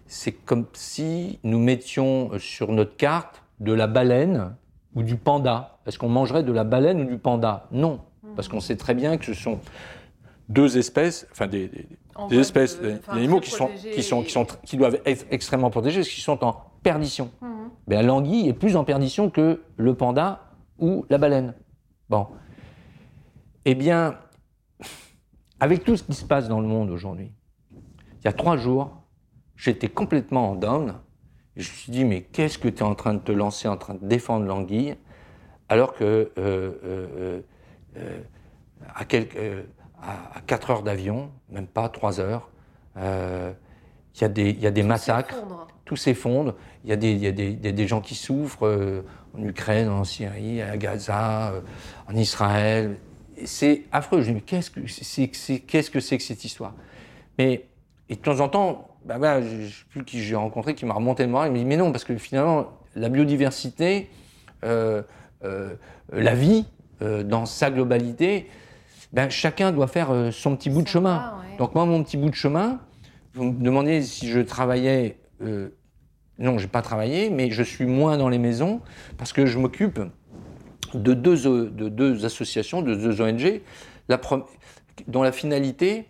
[0.06, 4.56] c'est comme si nous mettions sur notre carte de la baleine
[4.96, 5.78] ou du panda.
[5.86, 7.68] Est-ce qu'on mangerait de la baleine ou du panda?
[7.72, 8.02] Non,
[8.36, 9.60] parce qu'on sait très bien que ce sont
[10.50, 11.70] deux espèces, enfin des,
[12.30, 15.00] des espèces, de- des animaux qui sont, protégés qui sont, et- qui sont, qui doivent
[15.06, 17.32] être extrêmement protégés, parce qu'ils sont en perdition.
[17.42, 17.70] Mhm.
[17.88, 21.54] Ben, l'anguille est plus en perdition que le panda ou la baleine.
[22.10, 22.28] Bon.
[23.66, 24.18] Eh bien,
[25.60, 27.32] avec tout ce qui se passe dans le monde aujourd'hui,
[27.72, 28.92] il y a trois jours,
[29.56, 30.96] j'étais complètement en down.
[31.56, 33.68] Et je me suis dit, mais qu'est-ce que tu es en train de te lancer,
[33.68, 34.96] en train de défendre l'anguille,
[35.70, 37.42] alors que euh, euh, euh,
[37.98, 38.22] euh,
[38.96, 39.64] à, quelques, euh,
[40.04, 42.50] à, à 4 heures d'avion, même pas 3 heures,
[42.98, 43.52] euh,
[44.16, 45.36] il y, a des- il y a des massacres
[45.86, 46.56] tout s'effondre.
[46.84, 49.02] Il y a des, y a des, gens qui souffrent euh,
[49.38, 51.62] en Ukraine, en Syrie, à Gaza, euh,
[52.08, 52.98] en Israël.
[53.46, 54.22] C'est affreux.
[54.22, 55.28] Je me dis, mais qu'est-ce que c'est
[55.60, 56.74] qu'est-ce que c'est que cette histoire?
[57.38, 57.66] Mais
[58.10, 60.86] et de temps en temps, bah, bah, je ne sais plus qui j'ai rencontré qui
[60.86, 61.50] m'a remonté le moral.
[61.50, 64.10] Il me dit, mais non, parce que finalement, la biodiversité,
[64.62, 66.66] la vie,
[67.02, 68.48] dans sa globalité,
[69.14, 71.34] ben, chacun doit faire euh, son petit bout de chemin.
[71.40, 71.58] ouais.
[71.58, 72.80] Donc moi, mon petit bout de chemin,
[73.34, 75.18] vous me demandez si je travaillais.
[75.42, 75.70] euh,
[76.40, 78.82] non, j'ai pas travaillé, mais je suis moins dans les maisons
[79.18, 80.00] parce que je m'occupe
[80.96, 83.62] de deux, O- de deux associations, de deux ONG,
[84.10, 84.20] la
[85.08, 86.06] dont la finalité,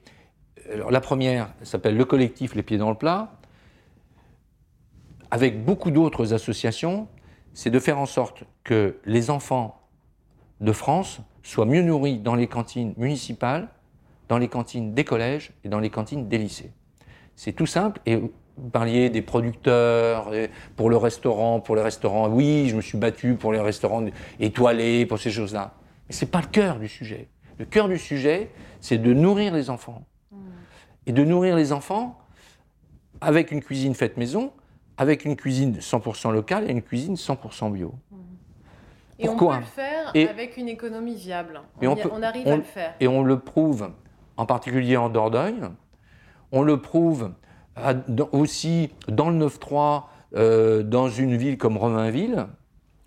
[0.74, 3.34] alors la première s'appelle le collectif Les Pieds dans le Plat,
[5.32, 7.08] avec beaucoup d'autres associations,
[7.54, 9.80] c'est de faire en sorte que les enfants
[10.62, 13.68] de France soient mieux nourris dans les cantines municipales,
[14.30, 16.72] dans les cantines des collèges et dans les cantines des lycées.
[17.36, 18.00] C'est tout simple.
[18.06, 20.32] Et vous parliez des producteurs
[20.76, 22.30] pour le restaurant, pour les restaurants.
[22.30, 24.06] Oui, je me suis battu pour les restaurants
[24.40, 25.74] étoilés, pour ces choses-là.
[26.08, 27.28] Mais c'est pas le cœur du sujet.
[27.60, 30.04] Le cœur du sujet, c'est de nourrir les enfants.
[31.06, 32.18] Et de nourrir les enfants
[33.20, 34.52] avec une cuisine faite maison,
[34.98, 37.94] avec une cuisine 100% locale et une cuisine 100% bio.
[39.24, 41.62] Et Pourquoi on peut le faire Et- avec une économie viable.
[41.82, 42.94] Et on, on y- peut- on arrive on- à le faire.
[43.00, 43.90] Et on le prouve,
[44.38, 45.70] en particulier en Dordogne.
[46.52, 47.32] On le prouve
[47.76, 52.46] à- dans- aussi dans le 9-3, euh, dans une ville comme Romainville,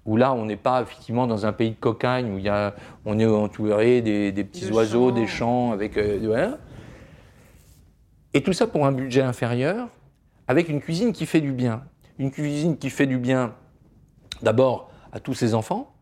[0.05, 2.75] où là, on n'est pas effectivement dans un pays de cocagne, où y a,
[3.05, 5.15] on est entouré des, des petits De oiseaux, champs.
[5.15, 5.97] des champs, avec.
[5.97, 6.59] euh, voilà.
[8.35, 9.89] Et tout ça pour un budget inférieur,
[10.49, 11.83] avec une cuisine qui fait du bien.
[12.19, 13.55] Une cuisine qui fait du bien,
[14.43, 15.93] d'abord, à tous ses enfants,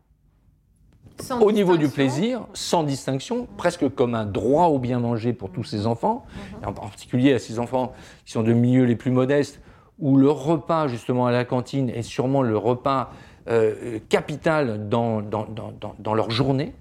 [1.25, 5.49] Sans au niveau du plaisir, sans distinction, presque comme un droit au bien manger pour
[5.49, 6.23] tous ces enfants,
[6.61, 7.93] et en particulier à ces enfants
[8.25, 9.59] qui sont de milieux les plus modestes,
[9.99, 13.11] où le repas justement à la cantine est sûrement le repas
[13.47, 16.73] euh, capital dans, dans, dans, dans- dans leur journée.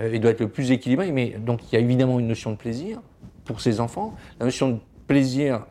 [0.00, 2.50] Euh, il doit être le plus équilibré, mais donc il y a évidemment une notion
[2.50, 3.00] de plaisir
[3.44, 5.64] pour ces enfants, la notion de plaisir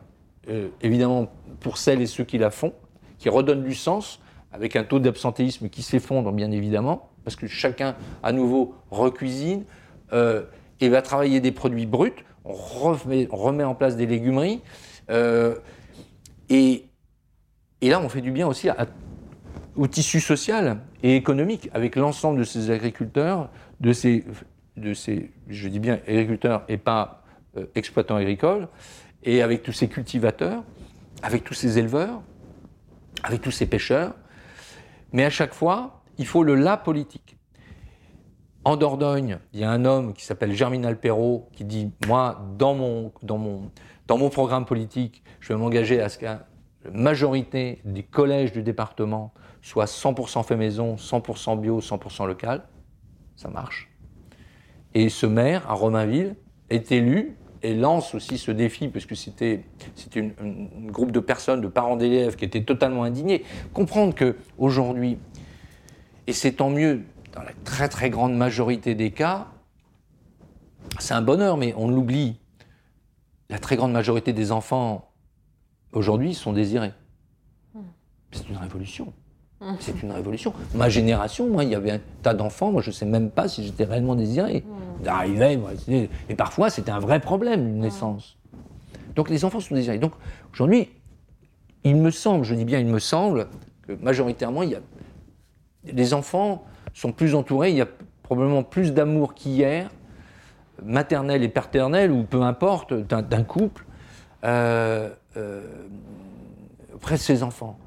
[0.48, 1.26] euh, évidemment
[1.60, 2.72] pour celles et ceux qui la font,
[3.18, 4.20] qui redonnent du sens,
[4.52, 9.64] avec un taux d'absentéisme qui s'effondre bien évidemment, parce que chacun à nouveau recuisine
[10.12, 10.44] euh,
[10.78, 12.24] et va travailler des produits bruts.
[12.44, 14.62] on remet, en place des légumeries.
[15.10, 15.56] Euh,
[16.48, 16.84] et,
[17.80, 18.68] et là, on fait du bien aussi
[19.74, 24.24] au tissu social et économique avec l'ensemble de ces agriculteurs, de ces,
[24.76, 27.24] de ces, je dis bien agriculteurs et pas
[27.56, 28.68] euh, exploitants agricoles,
[29.24, 30.62] et avec tous ces cultivateurs,
[31.24, 32.22] avec tous ces éleveurs,
[33.24, 34.14] avec tous ces pêcheurs.
[35.12, 37.36] Mais à chaque fois, il faut le la politique.
[38.64, 42.74] En Dordogne, il y a un homme qui s'appelle Germinal Perrault qui dit Moi, dans
[42.74, 43.70] mon, dans mon,
[44.08, 46.38] dans mon programme politique, je vais m'engager à ce qu'une
[46.92, 52.64] majorité des collèges du département soient 100% fait maison, 100% bio, 100% local.
[53.36, 53.88] Ça marche.
[54.94, 56.34] Et ce maire, à Romainville,
[56.70, 59.64] est élu et lance aussi ce défi, parce que c'était
[60.14, 63.44] une- une- un groupe de personnes, de parents d'élèves qui étaient totalement indignés.
[63.72, 65.18] Comprendre qu'aujourd'hui,
[66.26, 69.48] et c'est tant mieux, dans la très très grande majorité des cas,
[70.98, 72.38] c'est un bonheur, mais on l'oublie.
[73.48, 75.10] La très grande majorité des enfants
[75.92, 76.92] aujourd'hui sont désirés.
[78.32, 79.12] C'est une révolution.
[79.80, 80.52] C'est une révolution.
[80.74, 83.48] Ma génération, moi, il y avait un tas d'enfants, moi je ne sais même pas
[83.48, 84.64] si j'étais réellement désiré.
[85.02, 88.36] D'arriver, moi, c'était- et parfois c'était un vrai problème, une naissance.
[89.14, 89.98] Donc les enfants sont désirés.
[89.98, 90.12] Donc
[90.52, 90.90] aujourd'hui,
[91.84, 93.48] il me semble, je dis bien il me semble,
[93.86, 94.80] que majoritairement, il y a,
[95.92, 97.88] les enfants sont plus entourés, il y a
[98.22, 99.90] probablement plus d'amour qu'hier,
[100.84, 103.84] maternel et paternel, ou peu importe, d'un couple,
[104.44, 105.62] euh, euh,
[106.94, 107.78] auprès de ses enfants.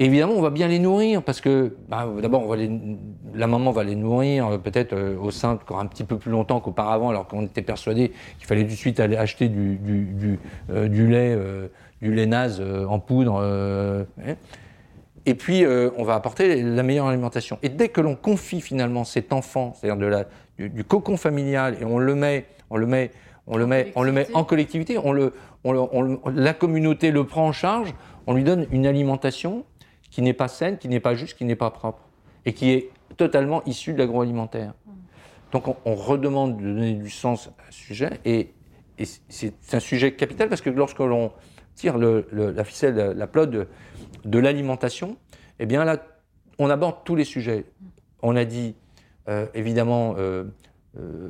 [0.00, 2.54] Évidemment, on va bien les nourrir parce que, bah, d'abord,
[3.34, 6.60] la maman va les nourrir euh, peut-être au sein encore un petit peu plus longtemps
[6.60, 9.78] qu'auparavant, alors qu'on était persuadé qu'il fallait tout de suite aller acheter du,
[11.08, 11.38] lait,
[12.00, 13.40] du lait naze en poudre.
[14.24, 14.34] hein.
[15.28, 17.58] Et puis, euh, on va apporter la meilleure alimentation.
[17.62, 20.24] Et dès que l'on confie finalement cet enfant, c'est-à-dire
[20.56, 23.10] du, du cocon familial, et on le met, on le met,
[23.46, 26.54] on le met, on le met en collectivité, on le, on le- on le- la
[26.54, 27.94] communauté le prend en charge,
[28.26, 29.66] on lui donne une alimentation
[30.10, 32.08] qui n'est pas saine, qui n'est pas juste, qui n'est pas propre,
[32.46, 32.88] et qui est
[33.18, 34.72] totalement issue de l'agroalimentaire.
[35.52, 38.48] Donc on, on redemande de donner du sens à ce sujet, et,
[38.98, 41.32] et c'est un sujet capital parce que lorsque l'on
[41.74, 43.68] tire le- le- la ficelle, la, la pelote
[44.24, 45.16] de, l'alimentation,
[45.58, 46.02] eh bien là,
[46.58, 47.64] on aborde tous les sujets.
[48.22, 48.74] On a dit
[49.28, 50.44] euh, évidemment euh,
[50.98, 51.28] euh,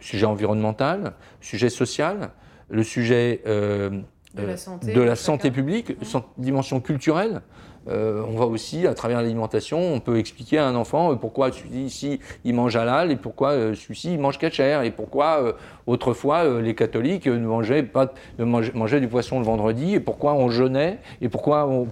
[0.00, 2.30] sujet environnemental, sujet social,
[2.70, 4.02] le sujet De
[4.36, 5.54] la santé, de la de santé chacun.
[5.54, 5.96] publique,
[6.38, 7.42] dimension culturelle.
[7.86, 12.54] On va aussi, à travers l'alimentation, on peut expliquer à un enfant pourquoi celui-ci il
[12.54, 15.54] mange halal et pourquoi celui-ci il mange kasher et pourquoi
[15.86, 20.32] autrefois les catholiques ne mangeaient pas ne mangeaient, mangeaient du poisson le vendredi et pourquoi
[20.32, 21.88] on jeûnait et pourquoi on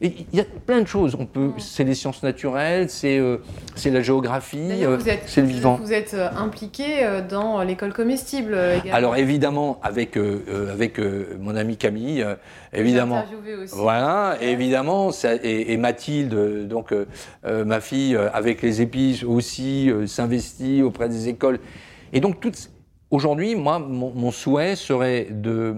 [0.00, 1.16] il y a plein de choses.
[1.18, 3.38] On peut, c'est les sciences naturelles, c'est euh,
[3.74, 5.76] c'est la géographie, euh, c'est le vivant.
[5.76, 6.84] Vous êtes euh, impliqué
[7.28, 8.94] dans l'école comestible également.
[8.94, 12.24] Alors évidemment, avec euh, avec euh, mon ami Camille,
[12.72, 13.24] évidemment.
[13.62, 13.74] aussi.
[13.74, 16.94] Voilà, et évidemment, ça, et, et Mathilde, donc
[17.44, 21.58] ma fille, avec les épices aussi, s'investit auprès des écoles.
[22.12, 22.36] Et donc,
[23.10, 25.74] aujourd'hui, moi, mon, mon souhait serait de,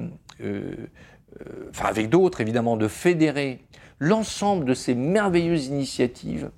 [1.70, 3.60] enfin avec d'autres évidemment, de fédérer
[3.98, 6.50] l'ensemble de ces merveilleuses initiatives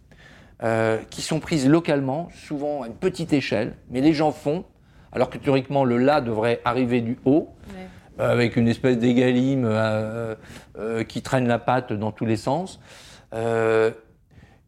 [0.63, 4.65] euh, qui sont prises localement, souvent à une petite échelle, mais les gens font,
[5.13, 7.87] alors que théoriquement le là devrait arriver du haut Ouais.
[8.21, 10.35] euh, avec une espèce d'égalime euh,
[10.79, 12.79] euh, qui traîne la patte dans tous les sens.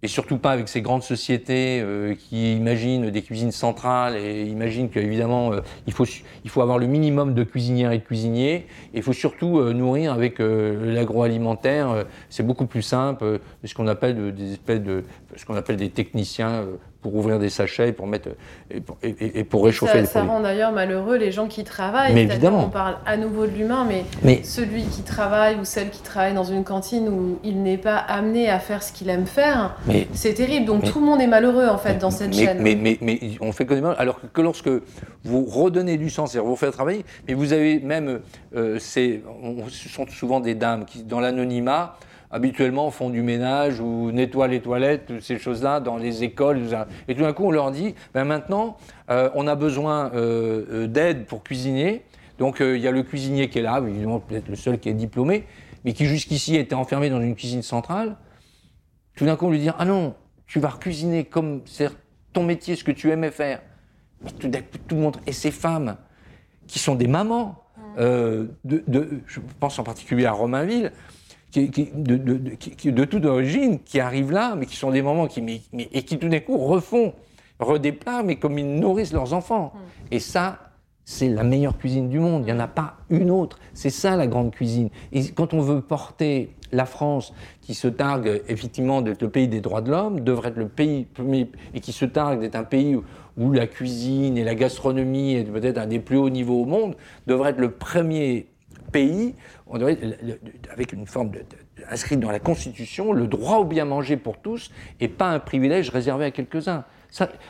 [0.05, 4.91] Et surtout pas avec ces grandes sociétés euh, qui imaginent des cuisines centrales et imaginent
[4.91, 8.67] qu'évidemment euh, il, faut, avoir le minimum de cuisinières et de cuisiniers.
[8.95, 12.05] Et il faut surtout euh, nourrir avec l'agroalimentaire.
[12.31, 15.05] C'est beaucoup plus simple, ce qu'on appelle de- des espèces de
[15.37, 16.67] ce qu'on appelle des techniciens
[17.03, 18.29] pour ouvrir des sachets, pour mettre
[18.71, 20.31] et pour, et- et- et pour réchauffer Ça, les ça produits.
[20.31, 22.15] rend d'ailleurs malheureux les gens qui travaillent.
[22.15, 22.65] Mais évidemment.
[22.67, 26.33] On parle à nouveau de l'humain, mais, Mais celui qui travaille ou celle qui travaille
[26.33, 29.77] dans une cantine où il n'est pas amené à faire ce qu'il aime faire,
[30.15, 30.65] c'est terrible.
[30.67, 32.59] Donc Mais- tout le monde est malheureux en fait dans cette chaîne.
[32.62, 33.97] Mais, mais, mais on fait que des mal.
[33.99, 34.71] Alors que, que lorsque
[35.25, 38.21] vous redonnez du sens, c'est-à-dire vous faites travailler, mais vous avez même,
[38.55, 38.79] euh,
[39.43, 41.97] on- ce sont souvent des dames qui, dans l'anonymat,
[42.33, 46.61] habituellement font du ménage ou nettoient les toilettes, toutes ces choses-là, dans les écoles.
[47.09, 48.77] Et tout d'un coup, on leur dit, ben maintenant,
[49.11, 52.03] euh, on a besoin euh, euh, d'aide pour cuisiner.
[52.38, 54.95] Donc il y a le cuisinier qui est là, évidemment peut-être le seul qui est
[54.95, 55.45] diplômé,
[55.85, 58.16] mais qui jusqu'ici était enfermé dans une cuisine centrale.
[59.14, 60.14] Tout d'un coup, on lui dit Ah non,
[60.47, 61.90] tu vas cuisiner comme c'est
[62.33, 63.61] ton métier, ce que tu aimais faire.
[64.25, 65.18] Mais tout d'un coup, tout le monde.
[65.27, 65.97] Et ces femmes,
[66.66, 67.62] qui sont des mamans,
[67.99, 70.92] euh, de, de- je pense en particulier à Romainville,
[71.53, 74.91] qui, qui- de, de, de- qui- de toute origine, qui arrivent là, mais qui sont
[74.91, 77.12] des mamans qui, mais- mais- et qui tout d'un coup refont,
[77.61, 79.73] redéplacent, mais comme ils nourrissent leurs enfants.
[80.11, 80.59] Et ça,
[81.05, 82.45] c'est la meilleure cuisine du monde.
[82.47, 83.59] Il n'y en a pas une autre.
[83.75, 84.88] C'est ça la grande cuisine.
[85.12, 89.61] Et quand on veut porter la France, qui se targue effectivement d'être le pays des
[89.61, 91.07] droits de l'homme, devrait être le pays
[91.75, 92.97] et qui se targue d'être un pays
[93.37, 96.97] où, la cuisine et la gastronomie est peut-être un des plus hauts niveaux au monde,
[97.27, 98.47] devrait être le premier
[98.92, 99.35] pays,
[99.66, 99.98] on devrait,
[100.70, 101.40] avec une forme de,
[101.90, 105.90] inscrite dans la Constitution, le droit au bien manger pour tous et pas un privilège
[105.90, 106.85] réservé à quelques-uns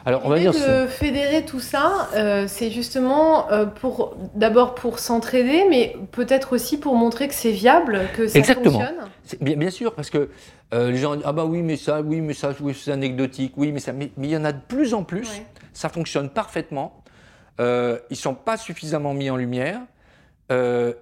[0.05, 0.53] alors, on va dire.
[0.53, 6.79] De fédérer tout ça, euh, c'est justement euh, pour d'abord pour s'entraider, mais peut-être aussi
[6.79, 8.81] pour montrer que c'est viable, que ça Exactement.
[8.81, 9.09] fonctionne.
[9.41, 10.31] Bien, bien sûr, parce que
[10.75, 13.53] euh, les gens disent ah bah oui mais ça, oui mais ça, oui c'est anecdotique,
[13.57, 15.43] oui mais ça, mais, il y en a de plus en plus.
[15.73, 17.01] Ça fonctionne parfaitement.
[17.61, 19.81] ils sont pas suffisamment mis en lumière.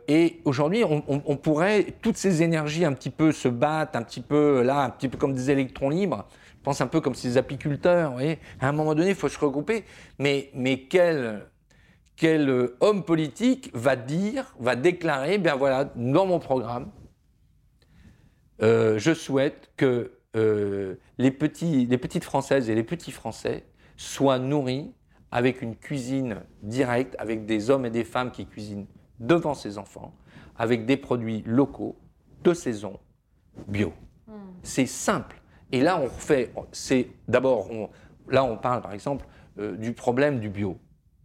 [0.09, 4.63] Et aujourd'hui, on, pourrait toutes ces énergies un petit peu se battent, un petit peu
[4.63, 6.27] là, un petit peu comme des électrons libres.
[6.61, 8.19] Je pense un peu comme ces apiculteurs.
[8.19, 9.85] Vous à un moment donné, il faut se regrouper.
[10.19, 11.47] Mais, mais quel,
[12.17, 16.91] quel euh, homme politique va dire, va déclarer, bien voilà, dans mon programme,
[18.61, 23.65] euh, je souhaite que euh, les, les petites Françaises et les petits Français
[23.97, 24.93] soient nourris
[25.33, 28.87] avec une cuisine directe, avec des hommes et des femmes qui cuisinent
[29.21, 30.13] devant ses enfants,
[30.57, 31.97] avec des produits locaux,
[32.43, 32.99] de saison,
[33.69, 33.93] bio.
[34.27, 34.33] Hmm.
[34.63, 35.41] C'est simple.
[35.73, 37.69] Et là, on fait, c'est d'abord,
[38.29, 39.27] là, on parle par exemple
[39.59, 40.79] euh, du problème du bio.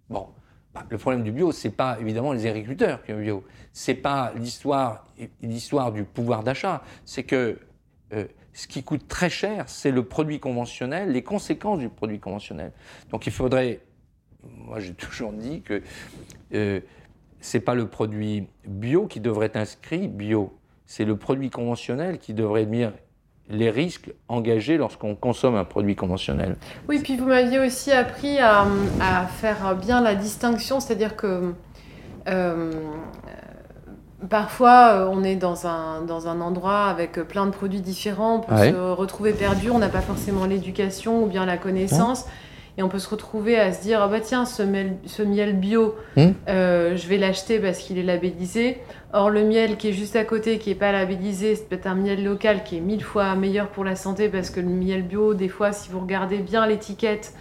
[0.09, 0.27] Bon,
[0.73, 3.43] bah, le problème du bio, c'est pas évidemment les agriculteurs qui ont bio.
[3.71, 5.05] C'est pas l'histoire,
[5.41, 6.83] l'histoire du pouvoir d'achat.
[7.05, 7.57] C'est que
[8.13, 12.71] euh, ce qui coûte très cher, c'est le produit conventionnel, les conséquences du produit conventionnel.
[13.09, 13.81] Donc, il faudrait,
[14.43, 15.81] moi, j'ai toujours dit que
[16.53, 16.81] euh,
[17.45, 20.51] c'est pas le produit bio qui devrait être inscrit bio.
[20.87, 22.91] C'est le produit conventionnel qui devrait venir
[23.49, 26.55] les risques engagés lorsqu'on consomme un produit conventionnel.
[26.89, 28.65] Oui, puis vous m'aviez aussi appris à,
[29.37, 31.53] faire bien la distinction, c'est-à-dire que
[32.27, 32.71] euh,
[34.27, 38.71] parfois on est dans un, dans un endroit avec plein de produits différents, on peut
[38.71, 42.25] se retrouver perdu, on n'a pas forcément l'éducation ou bien la connaissance.
[42.77, 45.57] Et on peut se retrouver à se dire ah bah tiens ce miel, ce miel
[45.57, 46.31] bio, hmm.
[46.49, 48.79] euh, je vais l'acheter parce qu'il est labellisé.
[49.13, 51.95] Or, le miel qui est juste à côté, qui n'est pas labellisé, c'est peut-être un
[51.95, 55.33] miel local qui est mille fois meilleur pour la santé parce que le miel bio,
[55.33, 57.33] des fois, si vous regardez bien l'étiquette,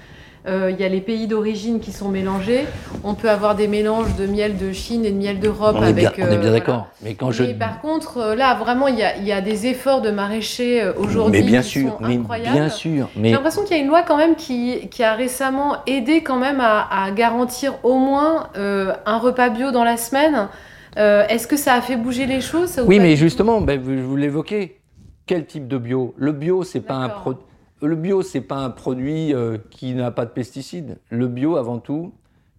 [0.46, 2.66] euh, il y a les pays d'origine qui sont mélangés.
[3.02, 5.76] On peut avoir des mélanges de miel de Chine et de miel d'Europe.
[5.78, 6.88] On, est bien, on est bien euh, d'accord.
[7.02, 7.44] Mais quand je...
[7.54, 11.40] par contre, euh, là, vraiment, il y a, des efforts de maraîchers aujourd'hui.
[11.40, 12.52] Mais bien qui sûr, sont incroyables.
[12.52, 13.09] bien sûr.
[13.16, 13.28] Mais...
[13.28, 16.38] J'ai l'impression qu'il y a une loi quand même qui, qui a récemment aidé quand
[16.38, 20.48] même à, garantir au moins un repas bio dans la semaine.
[20.96, 24.78] Est-ce que ça a fait bouger les choses Oui, mais justement, ben, vous, vous l'évoquez.
[25.26, 26.14] Quel type de bio?
[26.18, 27.42] Le bio, c'est pas un produit
[27.87, 30.99] le bio, c'est pas un produit euh, qui n'a pas de pesticides.
[31.11, 32.14] Le bio, avant tout,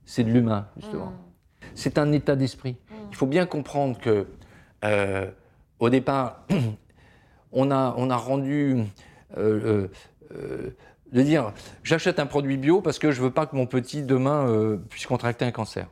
[0.06, 1.08] c'est de l'humain, justement.
[1.08, 1.66] Mm.
[1.74, 2.78] C'est un état d'esprit.
[2.90, 2.94] Mm.
[3.12, 4.28] Il faut bien comprendre que,
[4.84, 5.30] euh,
[5.80, 6.46] au départ,
[7.52, 8.84] on a, on a rendu
[9.38, 9.88] euh,
[11.12, 14.78] de dire j'achète un produit bio parce que je veux pas que mon petit demain
[14.90, 15.88] puisse contracter un cancer.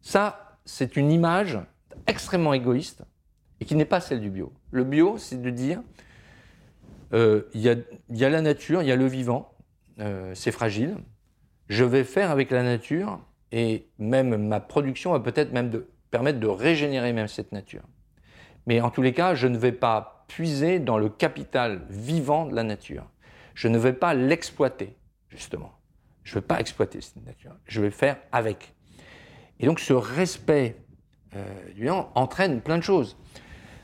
[0.00, 1.58] Ça, c'est une image
[2.06, 3.04] extrêmement égoïste
[3.60, 4.52] et qui n'est pas celle du bio.
[4.70, 5.80] Le bio, c'est de dire
[7.54, 9.54] il y, a, la nature, il y a le vivant,
[10.00, 10.96] euh, c'est fragile.
[11.68, 13.20] Je vais faire avec la nature
[13.52, 17.82] et même ma production va peut-être même permettre de régénérer même cette nature.
[18.66, 22.54] Mais en tous les cas, je ne vais pas puiser dans le capital vivant de
[22.54, 23.06] la nature.
[23.54, 24.96] Je ne vais pas l'exploiter,
[25.28, 25.72] justement.
[26.24, 27.52] Je ne vais pas exploiter cette nature.
[27.66, 28.74] Je vais faire avec.
[29.60, 30.76] Et donc ce respect
[31.36, 33.16] euh, entraîne plein de choses.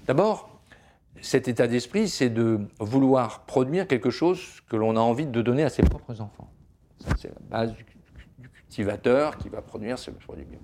[0.07, 0.60] D'abord,
[1.23, 5.63] cet état d'esprit, c'est de vouloir produire quelque chose que l'on a envie de donner
[5.63, 6.51] à ses propres enfants.
[7.19, 7.85] c'est la base du,
[8.53, 10.61] cultivateur qui va produire ce produit bio.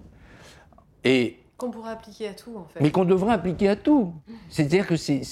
[1.05, 2.81] Et qu'on pourra appliquer à tout, en fait.
[2.81, 4.13] Mais qu'on devrait appliquer à tout.
[4.51, 5.23] C'est-à-dire que c'est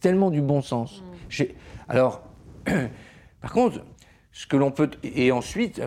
[0.00, 1.02] tellement du bon sens.
[1.38, 1.44] Mm.
[1.88, 2.22] Alors,
[3.40, 3.84] par contre,
[4.32, 4.90] ce que l'on peut.
[5.02, 5.82] Et ensuite,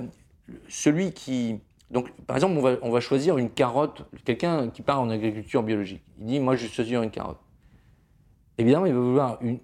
[0.69, 1.59] celui qui.
[1.89, 4.05] Donc, par exemple, on va, on va choisir une carotte.
[4.25, 6.03] Quelqu'un qui part en agriculture biologique.
[6.19, 7.39] Il dit Moi, je vais choisir une carotte
[8.57, 9.59] évidemment, il va vouloir une.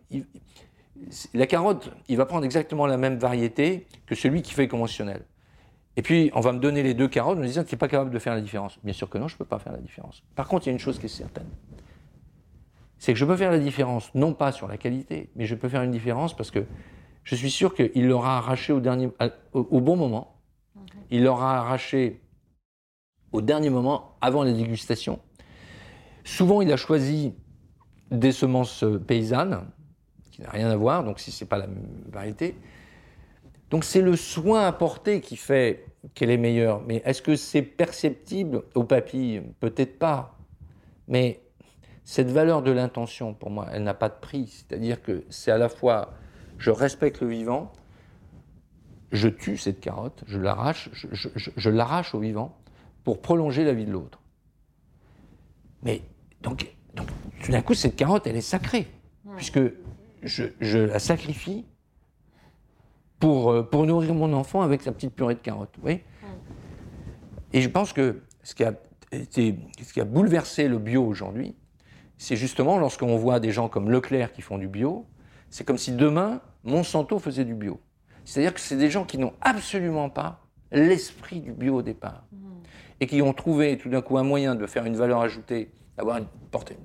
[1.33, 5.25] la carotte, il va prendre exactement la même variété que celui qui fait conventionnel.
[5.95, 7.79] Et puis, on va me donner les deux carottes en me disant que tu n'es
[7.79, 8.79] pas capable de faire la différence.
[8.83, 10.23] Bien sûr que non, je ne peux pas faire la différence.
[10.35, 11.49] Par contre, il y a une chose qui est certaine.
[12.97, 15.69] C'est que je peux faire la différence, non pas sur la qualité, mais je peux
[15.69, 16.65] faire une différence parce que
[17.23, 19.09] je suis sûr qu'il l'aura arraché au, dernier,
[19.53, 20.35] au, bon moment.
[21.11, 22.21] Il l'aura arraché
[23.31, 25.19] au dernier moment, avant la dégustation.
[26.23, 27.33] Souvent, il a choisi
[28.11, 29.61] des semences paysannes,
[30.31, 32.55] qui n'a rien à voir, donc si ce n'est pas la même variété.
[33.69, 36.81] Donc c'est le soin apporté qui fait qu'elle est meilleure.
[36.87, 40.37] Mais est-ce que c'est perceptible au papilles Peut-être pas.
[41.07, 41.41] Mais
[42.03, 44.47] cette valeur de l'intention, pour moi, elle n'a pas de prix.
[44.47, 46.13] C'est-à-dire que c'est à la fois,
[46.57, 47.71] je respecte le vivant,
[49.11, 52.57] je tue cette carotte, je l'arrache, je, l'arrache au vivant
[53.03, 54.19] pour prolonger la vie de l'autre.
[55.83, 56.01] Mais
[56.41, 57.07] donc, donc
[57.43, 58.87] tout d'un coup, cette carotte, elle est sacrée,
[59.35, 59.59] puisque
[60.23, 61.65] je, la sacrifie
[63.19, 65.75] pour, euh, pour nourrir mon enfant avec sa petite purée de carottes.
[65.83, 66.01] Oui
[67.53, 68.73] Et je pense que ce qui a,
[69.11, 71.55] ce qui a bouleversé le bio aujourd'hui,
[72.17, 75.05] c'est justement lorsqu'on voit des gens comme Leclerc qui font du bio,
[75.49, 77.79] c'est comme si demain, Monsanto faisait du bio.
[78.25, 82.25] C'est-à-dire que c'est des gens qui n'ont absolument pas l'esprit du bio au départ.
[82.99, 86.17] Et qui ont trouvé tout d'un coup un moyen de faire une valeur ajoutée, d'avoir
[86.17, 86.77] une, porter,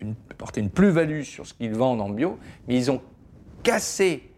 [0.00, 0.14] une,
[0.56, 3.00] une plus-value sur ce qu'ils vendent en bio, mais ils ont
[3.62, 4.30] cassé,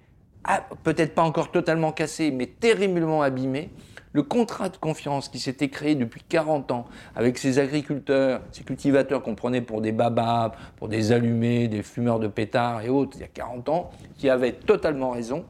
[0.44, 3.70] ah, peut-être pas encore totalement cassé, mais terriblement abîmé,
[4.12, 9.22] le contrat de confiance qui s'était créé depuis 40 ans avec ces agriculteurs, ces cultivateurs
[9.22, 13.20] qu'on prenait pour des babas, pour des allumés, des fumeurs de pétards et autres, il
[13.20, 15.44] y a 40 ans, qui avaient totalement raison,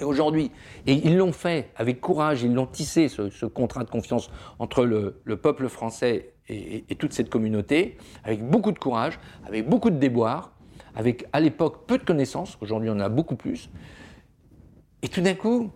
[0.00, 0.50] et aujourd'hui,
[0.86, 5.36] et ils l'ont fait avec courage, ils l'ont tissé, ce, contrat de confiance entre le,
[5.36, 10.52] peuple français et, toute cette communauté, avec beaucoup de courage, avec beaucoup de déboires,
[10.94, 13.70] avec à l'époque peu de connaissances, aujourd'hui on en a beaucoup plus.
[15.02, 15.70] Et tout d'un coup,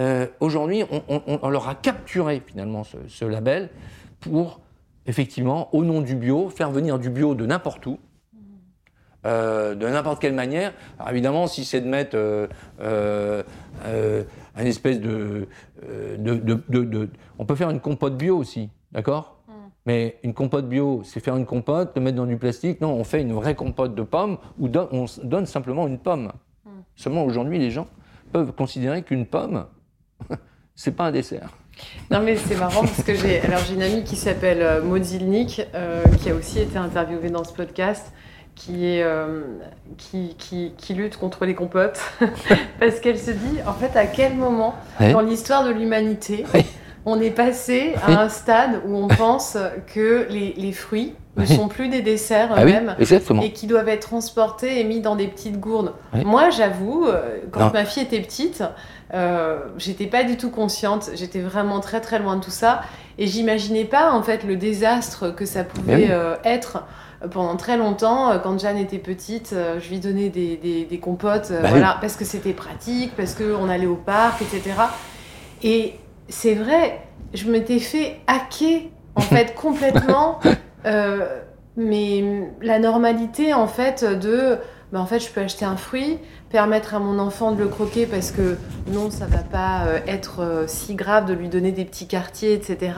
[0.00, 3.70] euh, aujourd'hui, on, leur a capturé finalement ce label
[4.20, 4.60] pour,
[5.06, 7.98] effectivement, au nom du bio, faire venir du bio de n'importe où,
[9.26, 10.72] euh, de n'importe quelle manière.
[10.98, 12.46] Alors évidemment, si c'est de mettre euh,
[12.80, 13.42] euh,
[14.54, 15.48] un espèce de
[17.38, 19.35] On peut faire une compote bio aussi, d'accord?
[19.86, 22.80] Mais une compote bio, c'est faire une compote, le mettre dans du plastique.
[22.80, 26.32] Non, on fait une vraie compote de pommes ou on donne simplement une pomme.
[26.64, 26.70] Mm.
[26.96, 27.86] Seulement aujourd'hui, les gens
[28.32, 29.66] peuvent considérer qu'une pomme,
[30.74, 31.50] c'est pas un dessert.
[32.10, 35.60] Non mais c'est marrant parce que j'ai alors j'ai une amie qui s'appelle Maud Zilnik
[36.22, 38.14] qui a aussi été interviewée dans ce podcast
[38.56, 39.42] qui, est, euh,
[39.98, 42.00] qui, qui, qui, lutte contre les compotes,
[42.80, 46.44] parce qu'elle se dit, en fait, à quel moment dans l'histoire de l'humanité,
[47.06, 49.56] on est passé à un stade où on pense
[49.94, 52.96] que les, les fruits ne sont plus des desserts ah eux-mêmes
[53.42, 55.92] et qui doivent être transportés et mis dans des petites gourdes.
[56.12, 58.64] Moi, j'avoue, euh, quand ma fille était petite,
[59.14, 62.82] euh, j'étais pas du tout consciente, j'étais vraiment très très loin de tout ça
[63.18, 66.84] et j'imaginais pas en fait le désastre que ça pouvait euh, être
[67.30, 71.96] pendant très longtemps, quand Jeanne était petite, je lui donnais des, des, compotes, bah voilà,
[71.98, 74.74] parce que c'était pratique, parce qu'on allait au parc, etc.
[75.62, 75.94] Et
[76.28, 77.00] c'est vrai,
[77.34, 78.82] je m'étais fait hacker,
[79.14, 80.40] en fait, complètement,
[81.76, 82.24] mais
[82.62, 84.58] la normalité, en fait, de,
[84.92, 86.18] bah, en fait, je peux acheter un fruit,
[86.50, 88.56] permettre à mon enfant de le croquer, parce que
[88.88, 92.92] non, ça va pas être si grave de lui donner des petits quartiers, etc.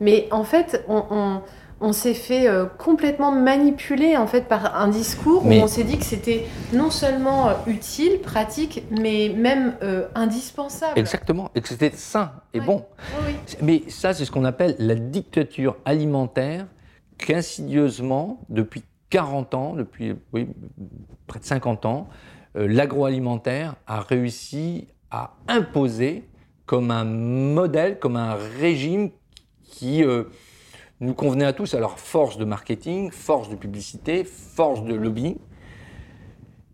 [0.00, 1.40] Mais en fait, on on
[1.92, 6.04] s'est fait euh, complètement manipuler en fait par un discours où on s'est dit que
[6.04, 10.98] c'était non seulement euh, utile, pratique, mais même euh, indispensable.
[10.98, 12.84] Exactement, et que c'était sain et bon.
[13.60, 16.66] Mais ça, c'est ce qu'on appelle la dictature alimentaire
[17.18, 20.14] qu'insidieusement, depuis 40 ans, depuis
[21.26, 22.08] près de 50 ans,
[22.54, 26.24] l'agroalimentaire a réussi à imposer
[26.66, 29.10] comme un modèle, comme un régime
[29.64, 30.02] qui
[31.04, 31.74] nous convenait à tous.
[31.74, 35.36] Alors, force de marketing, force de publicité, force de lobby.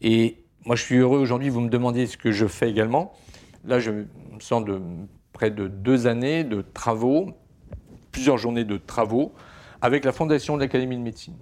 [0.00, 3.12] Et moi, je suis heureux aujourd'hui, vous me demandiez ce que je fais également.
[3.64, 4.06] Là, je me
[4.40, 4.80] sens de
[5.32, 7.30] près de deux années de travaux,
[8.12, 9.32] plusieurs journées de travaux,
[9.82, 11.36] avec la Fondation de l'Académie de médecine.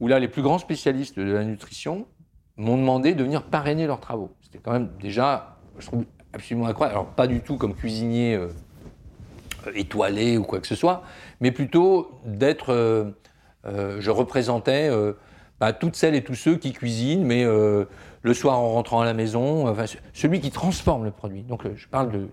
[0.00, 2.06] Où là, les plus grands spécialistes de la nutrition
[2.56, 4.30] m'ont demandé de venir parrainer leurs travaux.
[4.42, 6.98] C'était quand même déjà, je trouve, absolument incroyable.
[6.98, 8.34] Alors, pas du tout comme cuisinier.
[8.34, 8.48] Euh,
[9.74, 11.02] étoilé ou quoi que ce soit,
[11.40, 12.70] mais plutôt d'être.
[12.70, 13.04] Euh,
[13.66, 15.12] euh, je représentais euh,
[15.60, 19.12] bah, toutes celles et tous ceux qui cuisinent, mais le soir en rentrant à la
[19.12, 19.74] maison,
[20.14, 21.42] celui qui transforme le produit.
[21.42, 22.28] Donc je parle de,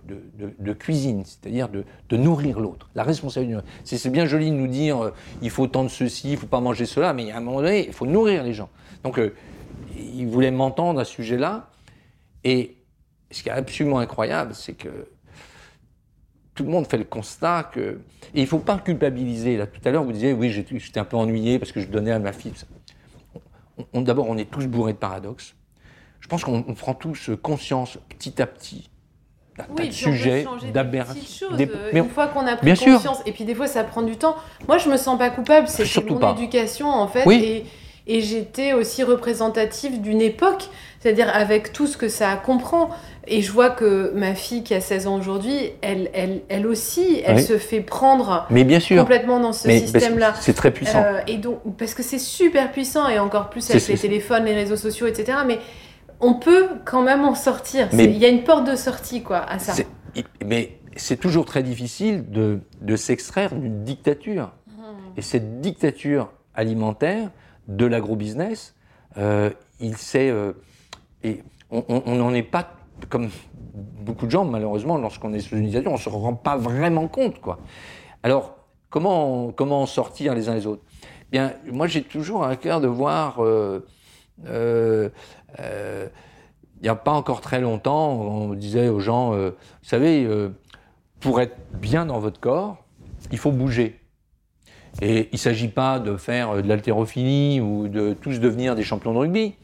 [0.58, 3.60] de, cuisine, c'est-à-dire de, nourrir l'autre, la responsabilité.
[3.84, 5.12] C'est bien joli de nous dire
[5.42, 7.62] il faut tant de ceci, il ne faut pas manger cela, mais à un moment
[7.62, 8.70] donné, il faut nourrir les gens.
[9.04, 9.20] Donc
[9.98, 11.70] il voulait m'entendre à ce sujet-là.
[12.46, 12.78] Et
[13.32, 15.10] ce qui est absolument incroyable, c'est que
[16.58, 18.02] tout le monde fait le constat que.
[18.34, 19.56] Et il ne faut pas culpabiliser.
[19.56, 22.12] Là, tout à l'heure, vous disiez, oui, j'étais un peu ennuyé parce que je donnais
[22.12, 22.54] à ma fille.
[23.94, 25.56] D'abord, on est tous bourrés de paradoxes.
[26.20, 28.90] Je pense qu'on prend tous conscience petit à petit
[29.58, 31.52] d'un oui, sujet, d'aberration.
[31.56, 31.68] Des...
[31.68, 34.36] Euh, une fois qu'on a pris conscience, et puis des fois ça prend du temps.
[34.68, 37.28] Moi, je me sens pas coupable, c'est mon éducation en fait.
[37.32, 37.66] Et,
[38.08, 40.70] et j'étais aussi représentative d'une époque,
[41.08, 42.90] c'est-à-dire avec tout ce que ça comprend.
[43.28, 47.22] Et je vois que ma fille qui a 16 ans aujourd'hui, elle, elle, elle aussi,
[47.26, 47.44] elle Oui.
[47.44, 49.00] se fait prendre Mais bien sûr.
[49.02, 50.34] complètement dans ce système-là.
[50.42, 51.02] C'est très puissant.
[51.02, 54.54] Euh, et donc, parce que c'est super puissant et encore plus avec les téléphones, les
[54.54, 55.40] réseaux sociaux, etc.
[55.48, 55.60] Mais
[56.20, 57.88] on peut quand même en sortir.
[57.94, 59.74] Il y a une porte de sortie, quoi, à ça.
[60.46, 64.52] Mais c'est toujours très difficile de, de s'extraire d'une dictature.
[65.16, 67.30] Et cette dictature alimentaire
[67.70, 68.74] de l'agrobusiness,
[69.18, 69.50] euh,
[69.80, 70.30] il sait.
[70.30, 70.52] euh,
[71.24, 72.74] et on n'en est pas
[73.10, 73.30] comme
[73.78, 77.08] beaucoup de gens, malheureusement, lorsqu'on est sous une dictature, on ne se rend pas vraiment
[77.08, 77.36] compte.
[78.24, 78.56] Alors,
[78.90, 80.84] comment, comment en sortir les uns les autres?
[81.72, 83.44] Moi, j'ai toujours à cœur de voir.
[83.44, 83.86] euh,
[84.46, 85.10] euh,
[85.60, 86.08] euh,
[86.80, 89.52] il n'y a pas encore très longtemps, on disait aux gens, vous
[89.82, 90.30] savez,
[91.20, 92.78] pour être bien dans votre corps,
[93.32, 94.00] il faut bouger.
[95.02, 99.12] Et il ne s'agit pas de faire de l'haltérophilie ou de tous devenir des champions
[99.14, 99.56] de rugby,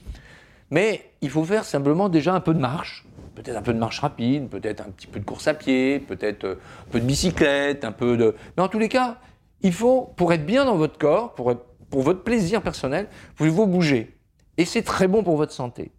[0.73, 3.05] mais il faut faire simplement déjà un peu de marche,
[3.35, 6.45] peut-être un peu de marche rapide, peut-être un petit peu de course à pied, peut-être
[6.45, 6.55] euh,
[6.87, 8.33] un peu de bicyclette, un peu de...
[8.57, 9.19] Mais en tous les cas,
[9.61, 11.53] il faut, pour être bien dans votre corps, pour,
[11.91, 13.07] pour votre plaisir personnel,
[13.39, 14.17] il faut bouger.
[14.57, 15.91] Et c'est très bon pour votre santé.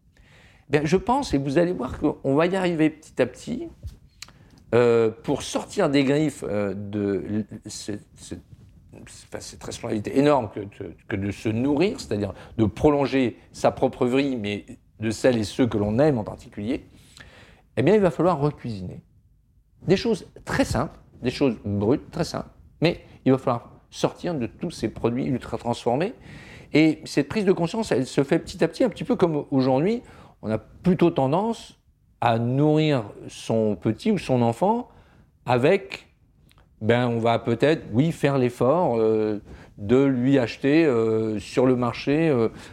[0.70, 3.68] Ben, je pense, et vous allez voir qu'on va y arriver petit à petit,
[4.74, 8.40] euh, pour sortir des griffes euh, de l- ce- ce- enfin,
[9.08, 10.60] cette responsabilité énorme que,
[11.08, 14.66] que de se nourrir, c'est-à-dire de prolonger sa propre vie, mais
[15.00, 16.84] de celles et ceux que l'on aime en particulier,
[17.76, 19.02] eh bien, il va falloir recuisiner.
[19.86, 22.50] Des choses très simples, des choses brutes, très simples,
[22.80, 26.14] mais il va falloir sortir de tous ces produits ultra transformés.
[26.72, 29.44] Et cette prise de conscience, elle se fait petit à petit, un petit peu comme
[29.50, 30.02] aujourd'hui,
[30.42, 31.78] on a plutôt tendance
[32.20, 34.88] à nourrir son petit ou son enfant
[35.46, 36.08] avec,
[36.80, 39.40] ben on va peut-être, oui, faire l'effort euh,
[39.78, 42.30] de lui acheter euh, sur le marché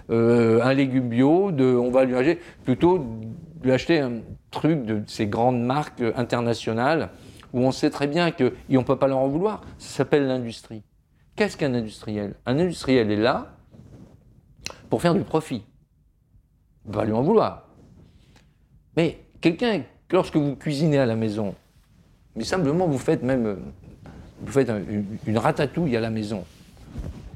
[0.09, 3.05] euh, un légume bio, de, on va lui acheter plutôt
[3.63, 7.09] lui acheter un truc de ces grandes marques internationales
[7.53, 9.61] où on sait très bien que et on peut pas leur en vouloir.
[9.77, 10.83] Ça s'appelle l'industrie.
[11.35, 12.35] Qu'est-ce qu'un industriel?
[12.45, 13.55] Un industriel est là
[14.89, 15.63] pour faire du profit.
[16.87, 17.67] On va lui en vouloir.
[18.97, 21.55] Mais quelqu'un, lorsque vous cuisinez à la maison,
[22.35, 23.57] mais simplement vous faites même
[24.41, 24.81] vous faites un-
[25.27, 26.43] une, ratatouille à la maison,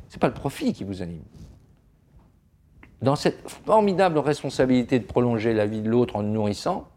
[0.09, 1.23] c'est pas le profit qui vous anime.
[3.01, 6.87] Dans cette formidable responsabilité de prolonger la vie de l'autre en le nourrissant,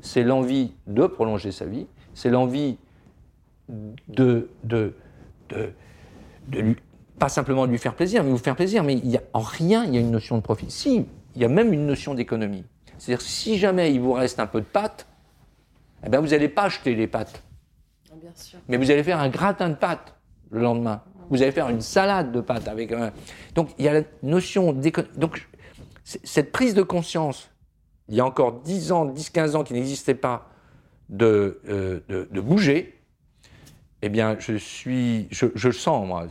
[0.00, 2.76] c'est l'envie de prolonger sa vie, c'est l'envie
[4.08, 4.94] de, de,
[7.18, 9.00] pas simplement de lui faire plaisir, mais vous faire plaisir, mais
[9.32, 10.70] en rien il y a une notion de profit.
[10.70, 12.64] Si, il y a même une notion d'économie.
[12.98, 15.06] C'est-à-dire si jamais il vous reste un peu de pâtes,
[16.04, 17.53] eh ben vous n'allez pas acheter les pâtes, Bien
[18.34, 18.58] sûr.
[18.68, 20.14] mais vous allez faire un gratin de pâtes
[20.50, 21.02] le lendemain.
[21.30, 23.12] Vous allez faire une salade de pâtes avec un...
[23.54, 25.16] Donc il y a la notion d'économie.
[25.16, 25.48] Donc
[26.04, 27.50] cette prise de conscience,
[28.08, 30.48] il y a encore 10 ans, 10-15 ans qui n'existait pas,
[31.08, 33.00] de, euh, de, de bouger,
[34.02, 35.28] eh bien je suis...
[35.30, 36.26] Je, je le sens, moi.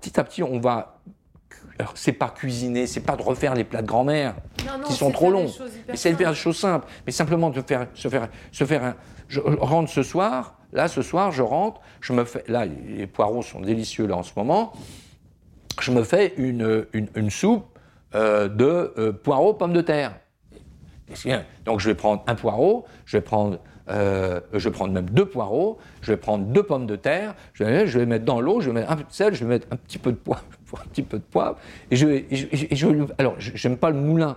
[0.00, 1.00] Petit à petit, on va...
[1.78, 4.34] Alors, c'est pas cuisiner, c'est pas de refaire les plats de grand-mère
[4.66, 5.50] Non, non, qui sont trop longs.
[5.94, 6.88] c'est de faire des choses simples.
[7.06, 8.96] Mais simplement de faire, se faire, se faire un.
[9.28, 10.54] Je rentre ce soir.
[10.72, 11.80] Là, ce soir, je rentre.
[12.00, 12.44] Je me fais.
[12.48, 14.72] Là, les poireaux sont délicieux là en ce moment.
[15.80, 17.64] Je me fais une, une, soupe
[18.14, 20.12] euh, de euh, poireaux pommes de terre.
[21.64, 23.58] Donc je vais prendre un poireau, je vais prendre,
[23.88, 27.64] euh, je vais prendre même deux poireaux, je vais prendre deux pommes de terre, je
[27.64, 29.48] vais, je vais mettre dans l'eau, je vais mettre un peu de sel, je vais
[29.50, 31.56] mettre un petit peu de poivre, un petit peu de poivre,
[31.90, 34.36] et je et je, je- alors j'aime pas le moulin,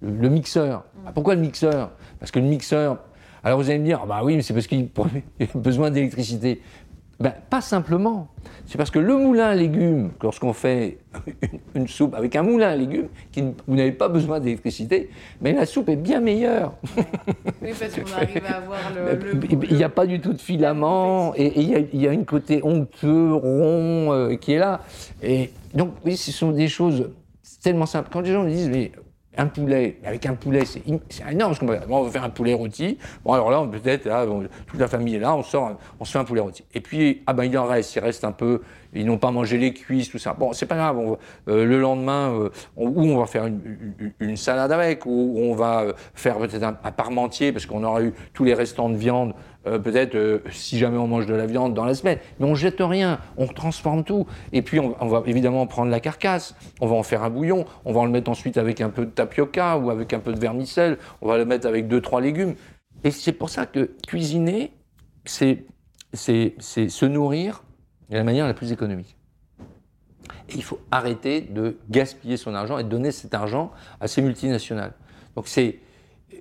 [0.00, 0.84] le, le mixeur.
[1.06, 1.90] Ah, pourquoi le mixeur?
[2.20, 2.98] Parce que le mixeur,
[3.44, 4.88] alors vous allez me dire, ah bah oui, mais c'est parce qu'il
[5.40, 6.60] il a besoin d'électricité.
[7.20, 8.28] Ben, pas simplement.
[8.66, 10.98] C'est parce que le moulin à légumes, lorsqu'on fait
[11.42, 15.52] une, une soupe avec un moulin à légumes, qui, vous n'avez pas besoin d'électricité, mais
[15.52, 16.72] la soupe est bien meilleure.
[17.62, 19.14] Oui, parce qu'on arrive à avoir le.
[19.34, 22.00] le- il n'y a pas du tout de filament, et et il y a, il
[22.02, 24.80] y a une côté onctueux, rond, euh, qui est là.
[25.22, 27.10] Et donc, oui, ce sont des choses
[27.62, 28.08] tellement simples.
[28.12, 28.90] Quand les gens me disent, mais
[29.36, 30.82] un poulet, avec un poulet, c'est
[31.30, 31.86] énorme ce qu'on peut faire.
[31.86, 32.98] Bon, on va faire un poulet rôti.
[33.24, 34.08] Bon, alors là, peut-être,
[34.66, 36.64] toute la famille est là, on sort, on se fait un poulet rôti.
[36.74, 38.60] Et puis, ah ben, il en reste, il reste un peu,
[38.94, 40.34] ils n'ont pas mangé les cuisses, tout ça.
[40.34, 41.16] Bon, c'est pas grave,
[41.48, 45.82] euh, le lendemain, euh, on, ou on va faire une, salade avec, ou on va
[45.82, 49.34] euh, faire peut-être un, un parmentier, parce qu'on aura eu tous les restants de viande,
[49.66, 52.18] euh, peut-être si jamais on mange de la viande dans la semaine.
[52.38, 54.26] Mais on jette rien, on transforme tout.
[54.52, 57.64] Et puis on, on va évidemment prendre la carcasse, on va en faire un bouillon,
[57.84, 60.32] on va en le mettre ensuite avec un peu de tapioca ou avec un peu
[60.32, 62.54] de vermicelle, on va le mettre avec deux, trois légumes.
[63.04, 64.72] Et c'est pour ça que cuisiner,
[65.24, 65.64] c'est
[66.12, 67.62] se nourrir
[68.12, 69.16] de la manière la plus économique.
[70.48, 74.92] Et il faut arrêter de gaspiller son argent et donner cet argent à ces multinationales.
[75.34, 75.78] Donc c'est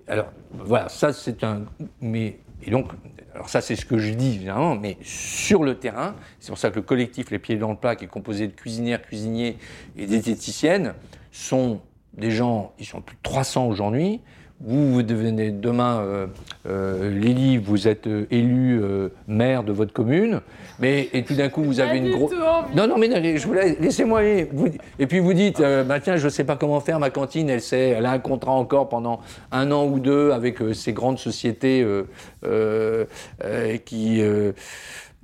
[0.07, 1.65] alors voilà, ça c'est un
[2.01, 2.91] mais et donc
[3.33, 6.69] alors ça c'est ce que je dis évidemment, mais sur le terrain, c'est pour ça
[6.69, 9.57] que le collectif Les Pieds dans le Plat, qui est composé de cuisinières, cuisiniers
[9.95, 10.93] et diététiciennes,
[11.31, 11.81] sont
[12.13, 14.19] des gens, ils sont plus de 300 aujourd'hui,
[14.63, 16.27] vous, vous devenez demain, euh,
[16.67, 20.41] euh, Lily, vous êtes euh, élu euh, maire de votre commune,
[20.79, 22.31] mais et tout d'un coup vous avez une grosse.
[22.75, 24.47] Non, non, mais je vous laisse, laissez-moi aller.
[24.51, 27.09] Vous- Et puis vous dites, euh, bah, tiens, je ne sais pas comment faire, ma
[27.09, 29.19] cantine, elle, sait, elle a un contrat encore pendant
[29.51, 32.03] un an ou deux avec euh, ces grandes sociétés euh,
[32.45, 33.05] euh,
[33.43, 34.51] euh, qui, euh,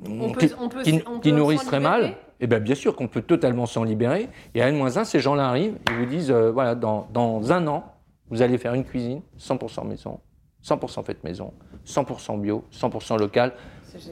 [0.05, 2.13] On peut- qui, on peut- qui- on qui peut nourrissent s'en très mal.
[2.39, 4.27] Eh bien, bien sûr qu'on peut totalement s'en libérer.
[4.53, 7.83] Et à N-1, ces gens-là arrivent et vous disent, euh, voilà, dans, dans un an,
[8.29, 10.19] vous allez faire une cuisine 100% maison,
[10.65, 11.53] 100% faite maison,
[11.85, 13.53] 100% bio, 100% local,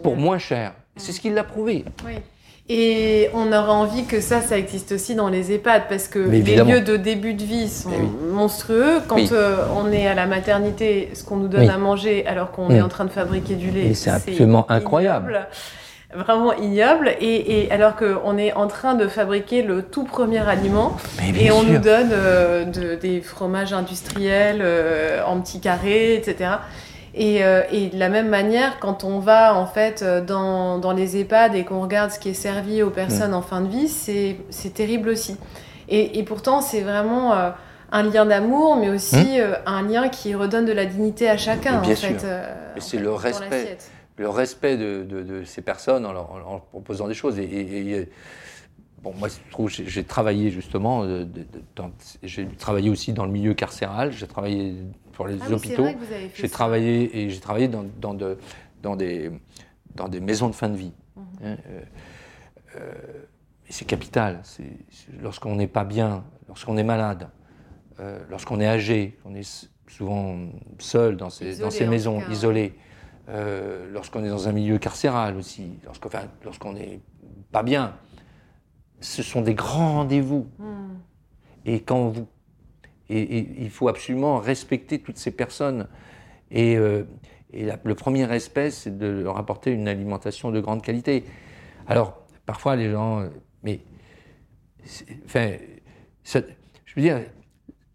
[0.04, 0.74] pour moins cher.
[0.96, 1.86] C'est ce qu'il a prouvé.
[2.06, 2.14] Oui.
[2.68, 6.42] Et on aurait envie que ça, ça existe aussi dans les EHPAD, parce que les
[6.42, 8.08] lieux de début de vie sont Eh oui.
[8.34, 9.02] monstrueux.
[9.08, 9.30] Quand Oui.
[9.34, 11.70] euh, on est à la maternité, ce qu'on nous donne Oui.
[11.70, 15.30] à manger alors qu'on est en train de fabriquer du lait, c'est absolument incroyable.
[15.30, 15.48] ignoble.
[16.16, 17.10] Vraiment ignoble.
[17.20, 20.96] Et, et alors qu'on est en train de fabriquer le tout premier aliment,
[21.34, 26.52] Mais et on nous donne euh, de- des fromages industriels euh, en petits carrés, etc.
[27.18, 30.92] Et, euh, et de la même manière, quand on va en fait euh, dans, dans
[30.92, 33.36] les EHPAD et qu'on regarde ce qui est servi aux personnes Mm.
[33.36, 35.38] en fin de vie, c'est c'est terrible aussi.
[35.88, 37.50] Et, et pourtant, c'est vraiment euh,
[37.92, 41.78] un lien d'amour, mais aussi euh, un lien qui redonne de la dignité à chacun.
[41.80, 42.10] Bien en fait, sûr.
[42.12, 43.78] en c'est fait, le respect.
[44.18, 47.38] Le respect de, de- de ces personnes en leur, en leur proposant des choses.
[47.40, 48.10] Et, et- et,
[49.02, 51.26] bon, moi, je trouve, j'ai travaillé justement, euh,
[52.24, 54.76] j'ai travaillé aussi dans le milieu carcéral, j'ai travaillé
[55.14, 55.84] pour les Ah hôpitaux,
[56.34, 58.38] j'ai travaillé et j'ai travaillé dans, dans, de-
[58.82, 59.32] dans des,
[59.96, 60.94] dans des maisons de fin de vie.
[61.16, 61.24] Mhm.
[61.44, 61.82] Hein, euh,
[62.78, 62.92] euh,
[63.70, 64.42] c'est capital.
[65.22, 67.30] Lorsqu'on n'est pas bien, lorsqu'on est malade,
[68.00, 70.38] euh, lorsqu'on est âgé, on est souvent
[70.80, 72.74] seul dans ces, Isolé, dans ces maisons, isolé,
[73.30, 77.00] euh, lorsqu'on est dans un milieu carcéral aussi, lorsqu'on enfin, n'est
[77.52, 77.96] pas bien,
[79.00, 80.48] ce sont des grands rendez-vous.
[80.60, 80.96] Hmm.
[81.66, 82.28] Et quand vous,
[83.10, 85.88] et, et il faut absolument respecter toutes ces personnes.
[86.52, 87.04] Et, euh,
[87.52, 91.24] et la- le premier respect, c'est de leur apporter une alimentation de grande qualité.
[91.88, 93.30] Alors, parfois, les gens, euh,
[93.64, 93.80] mais,
[95.26, 95.54] enfin,
[96.24, 96.42] ça-
[96.86, 97.22] je veux dire,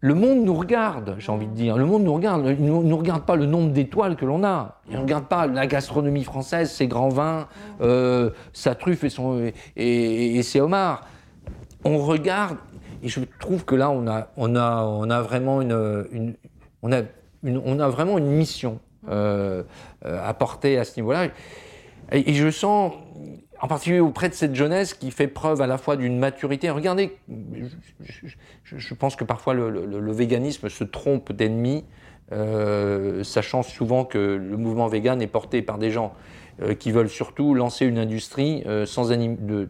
[0.03, 1.77] le monde nous regarde, j'ai envie de dire.
[1.77, 2.43] Le monde nous regarde.
[2.59, 4.79] Il ne nous regarde pas le nombre d'étoiles que l'on a.
[4.89, 7.47] Il ne regarde pas la gastronomie française, ses grands vins,
[7.81, 11.05] euh, sa truffe et, son, et, ses homards.
[11.85, 12.57] On regarde,
[13.03, 16.35] et je trouve que là, on a, on a, on a vraiment une, une-
[16.81, 17.01] on a
[17.43, 18.79] on a vraiment une mission
[19.09, 19.63] euh,
[20.05, 21.27] euh, à porter à ce niveau-là.
[22.11, 22.93] Et je sens,
[23.61, 26.69] en particulier auprès de cette jeunesse qui fait preuve à la fois d'une maturité.
[26.71, 27.15] Regardez,
[28.63, 31.85] je, pense que parfois le, véganisme se trompe d'ennemi,
[32.31, 36.13] euh, sachant souvent que le mouvement vegan est porté par des gens
[36.61, 39.67] euh, qui veulent surtout lancer une industrie euh, sans de, de-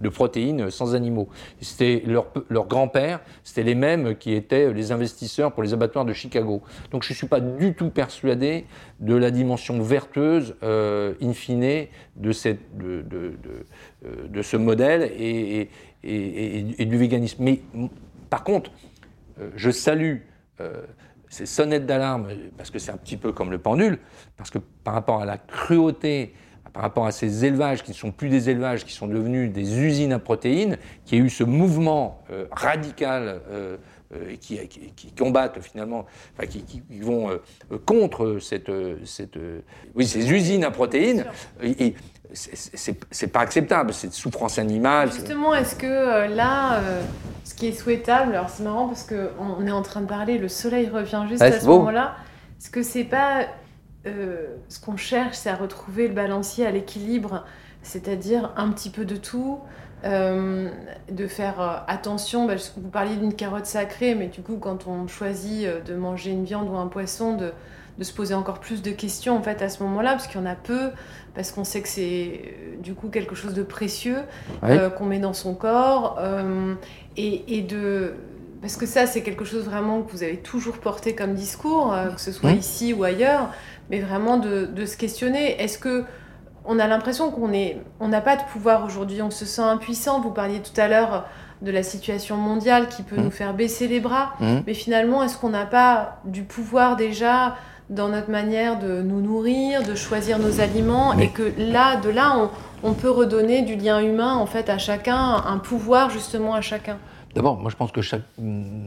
[0.00, 1.28] de- protéines sans animaux.
[1.60, 6.12] C'était leur, leur grand-père, c'était les mêmes qui étaient les investisseurs pour les abattoirs de
[6.12, 6.62] Chicago.
[6.90, 8.64] Donc je ne suis pas du tout persuadé
[9.00, 12.32] de la dimension vertueuse, euh, in fine, de,
[14.04, 15.68] euh, ce modèle et,
[16.02, 17.42] du véganisme.
[17.42, 17.60] Mais
[18.28, 18.70] par contre,
[19.40, 20.18] euh, je salue
[20.60, 20.82] euh,
[21.30, 22.28] ces sonnettes d'alarme,
[22.58, 23.98] parce que c'est un petit peu comme le pendule,
[24.36, 26.34] parce que par rapport à la cruauté,
[26.72, 29.78] par rapport à ces élevages qui ne sont plus des élevages, qui sont devenus des
[29.78, 33.76] usines à protéines, qui a eu ce mouvement euh, radical euh,
[34.30, 36.04] et qui, qui- qui combattent finalement,
[36.36, 37.36] enfin, qui, vont euh,
[37.72, 39.60] euh, contre cette, euh, cette, euh,
[39.94, 41.24] oui, ces usines à protéines,
[41.62, 41.94] et, et
[42.32, 45.12] c'est- pas acceptable, cette souffrance animale.
[45.12, 47.02] Justement, est-ce que euh, là, euh,
[47.44, 50.38] ce qui est souhaitable, alors c'est marrant parce qu'on on est en train de parler,
[50.38, 52.16] le soleil revient juste Ouais, à ce moment-là.
[52.60, 53.46] Est-ce que c'est pas
[54.06, 57.44] euh, ce qu'on cherche, c'est à retrouver le balancier à l'équilibre,
[57.82, 59.58] c'est-à-dire un petit peu de tout,
[60.04, 60.68] euh,
[61.10, 62.46] de faire euh, attention.
[62.46, 66.30] bah, vous parliez d'une carotte sacrée, mais du coup, quand on choisit euh, de manger
[66.30, 67.52] une viande ou un poisson, de,
[67.98, 70.42] de se poser encore plus de questions en fait à ce moment-là, parce qu'il y
[70.42, 70.90] en a peu,
[71.34, 74.18] parce qu'on sait que c'est du coup quelque chose de précieux
[74.62, 74.78] Ouais.
[74.78, 76.74] euh, qu'on met dans son corps, euh,
[77.16, 78.14] et, et de
[78.62, 82.20] parce que ça c'est quelque chose vraiment que vous avez toujours porté comme discours, que
[82.20, 83.48] ce soit ici ou ailleurs,
[83.90, 85.58] mais vraiment de, de se questionner.
[85.62, 86.04] Est-ce que
[86.64, 90.20] on a l'impression qu'on est, on n'a pas de pouvoir aujourd'hui, on se sent impuissant.
[90.20, 91.24] Vous parliez tout à l'heure
[91.62, 93.24] de la situation mondiale qui peut Mhm.
[93.24, 94.32] nous faire baisser les bras.
[94.40, 94.62] Mhm.
[94.66, 97.56] Mais finalement, est-ce qu'on n'a pas du pouvoir déjà
[97.90, 102.34] dans notre manière de nous nourrir, de choisir nos aliments, et que là, de là,
[102.38, 106.60] on, on, peut redonner du lien humain en fait à chacun, un pouvoir justement à
[106.60, 106.98] chacun?
[107.34, 108.22] D'abord, moi je pense que chaque,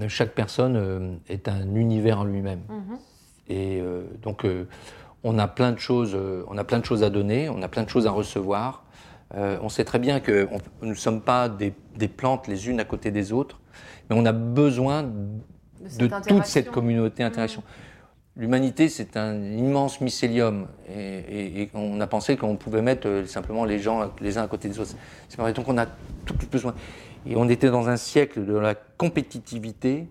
[0.07, 2.61] chaque personne euh, est un univers en lui-même.
[2.69, 2.97] Mhm.
[3.49, 4.65] Et euh, donc, euh,
[5.23, 6.17] on, a plein de choses,
[6.47, 8.83] on a plein de choses à donner, on a plein de choses à recevoir.
[9.33, 10.47] on sait très bien que
[10.81, 13.59] nous ne sommes pas des, des, plantes les unes à côté des autres,
[14.09, 17.61] mais on a besoin de, toute cette communauté interaction.
[17.61, 17.93] Mhm.
[18.35, 23.77] L'humanité, c'est un immense mycélium, et, et, on a pensé qu'on pouvait mettre simplement les
[23.77, 24.95] gens les uns à côté des autres.
[25.29, 25.85] C'est pareil, donc on a
[26.25, 26.73] tout besoin.
[27.27, 30.07] Et on était dans un siècle de la compétitivité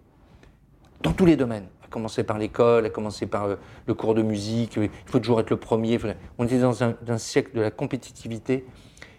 [1.03, 1.67] dans tous les domaines.
[1.93, 5.51] Commencer par l'école, à commencer par euh, le cours de musique, il faut toujours être
[5.51, 5.99] le premier.
[6.39, 8.65] On était dans un, siècle de la compétitivité.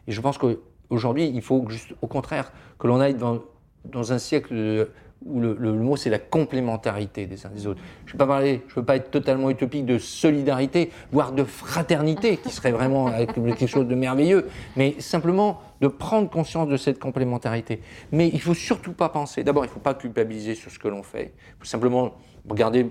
[0.07, 1.65] Et je pense qu'aujourd'hui, il faut
[2.01, 4.87] au contraire, que l'on aille dans, un siècle
[5.25, 7.79] où le, mot c'est la complémentarité des uns des autres.
[8.05, 13.11] Je ne veux pas être totalement utopique de solidarité, voire de fraternité, qui serait vraiment
[13.11, 17.81] quelque chose de merveilleux, mais simplement de prendre conscience de cette complémentarité.
[18.13, 20.79] Mais il ne faut surtout pas penser, d'abord il ne faut pas culpabiliser sur ce
[20.79, 22.13] que l'on fait, il faut simplement
[22.47, 22.89] regarder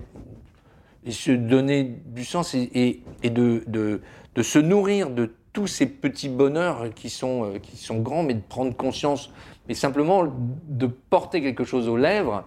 [1.03, 6.93] et se donner du sens et, de, de, se nourrir de tous ces petits bonheurs
[6.93, 9.31] qui sont, euh, qui sont grands, mais de prendre conscience
[9.67, 10.25] mais simplement
[10.67, 12.43] de porter quelque chose aux lèvres,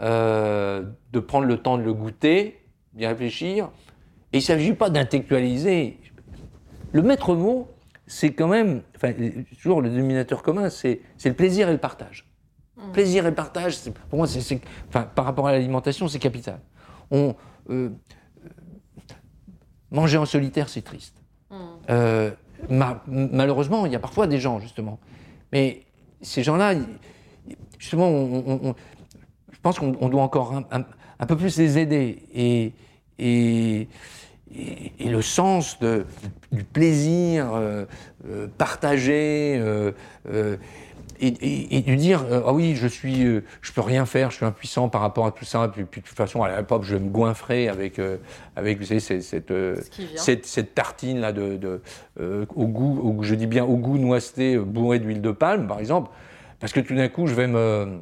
[0.00, 0.82] euh,
[1.12, 2.60] de prendre le temps de le goûter,
[2.94, 3.70] d'y réfléchir.
[4.32, 5.98] Et il ne s'agit pas d'intellectualiser.
[6.92, 7.68] Le maître mot,
[8.06, 9.12] c'est quand même, enfin,
[9.60, 12.26] toujours le dénominateur commun, c'est le plaisir et le partage.
[12.76, 12.92] Mmh.
[12.92, 13.78] Plaisir et partage,
[14.10, 16.60] pour moi, c'est, enfin, par rapport à l'alimentation, c'est capital.
[17.10, 17.34] On,
[17.70, 17.90] euh,
[19.90, 21.22] manger en solitaire, c'est triste.
[21.50, 21.56] Mmh.
[21.90, 22.30] Euh,
[22.68, 24.98] malheureusement, il y a parfois des gens, justement.
[25.52, 25.84] Mais
[26.20, 26.74] ces gens-là,
[27.78, 28.10] justement,
[29.52, 32.26] je pense qu'on doit encore un, peu plus les aider.
[32.34, 32.72] Et,
[33.18, 33.88] et,
[34.56, 36.06] et, le sens de,
[36.52, 37.84] du plaisir euh,
[38.28, 39.92] euh, partagé, euh,
[41.20, 43.22] et, de dire ah oui je suis
[43.60, 46.06] je peux rien faire je suis impuissant par rapport à tout ça puis, puis de
[46.06, 48.00] toute façon à l'époque je vais me goinfrer avec
[48.56, 49.22] avec vous savez cette
[50.16, 51.80] cette, cette, tartine là de, de
[52.54, 56.10] au goût je dis bien au goût noiseté bourré d'huile de palme par exemple
[56.58, 58.00] parce que tout d'un coup je vais me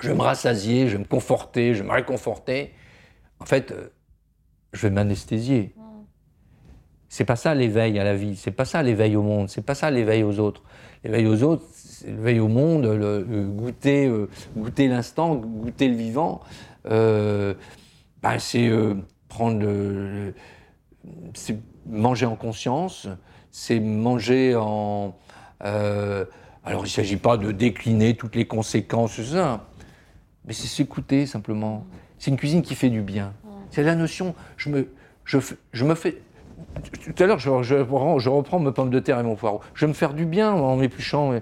[0.00, 2.74] je vais me rassasier je vais me conforter je vais me réconforter.
[3.38, 3.72] En fait
[4.74, 5.74] je vais m'anesthésier
[7.08, 9.74] c'est pas ça l'éveil à la vie c'est pas ça l'éveil au monde c'est pas
[9.74, 10.62] ça l'éveil aux autres
[11.04, 11.64] l'éveil aux autres
[12.06, 12.86] l'éveil au monde,
[13.56, 16.40] goûter, euh, goûter l'instant, goûter le vivant,
[16.86, 17.54] euh,
[18.22, 18.94] bah, c'est euh,
[19.28, 19.64] prendre
[21.34, 23.08] c'est manger en conscience,
[23.50, 25.14] c'est manger en.
[25.60, 29.66] alors il ne s'agit pas de décliner toutes les conséquences, ça,
[30.46, 31.84] mais c'est s'écouter simplement.
[32.18, 33.34] C'est une cuisine qui fait du bien.
[33.74, 34.36] C'est la notion.
[34.56, 34.86] Je me,
[35.24, 35.38] je,
[35.72, 36.18] je me fais
[37.12, 39.60] tout à l'heure, je, je, reprends mes pommes de terre et mon poireau.
[39.74, 41.32] Je vais me faire du bien en m'épluchant.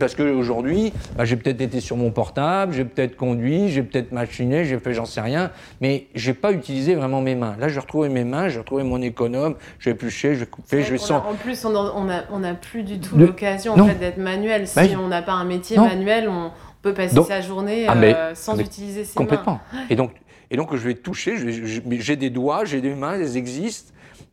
[0.00, 4.64] Parce qu'aujourd'hui, bah, j'ai peut-être été sur mon portable, j'ai peut-être conduit, j'ai peut-être machiné,
[4.64, 7.56] j'ai fait j'en sais rien, mais j'ai pas utilisé vraiment mes mains.
[7.60, 11.22] Là, j'ai retrouvé mes mains, j'ai retrouvé mon économe, j'ai épluché, j'ai coupé, je sens.
[11.24, 14.66] En plus, on n'a plus du tout l'occasion en fait, d'être manuel.
[14.66, 16.50] Si on n'a pas un métier manuel, on
[16.82, 19.54] peut passer sa journée ah, euh, sans utiliser ses complètement.
[19.54, 19.60] mains.
[19.70, 19.86] Complètement.
[19.90, 20.12] Et donc,
[20.50, 23.92] et donc, je vais toucher, j'ai des doigts, j'ai des mains, elles existent.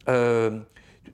[0.10, 0.60] Euh,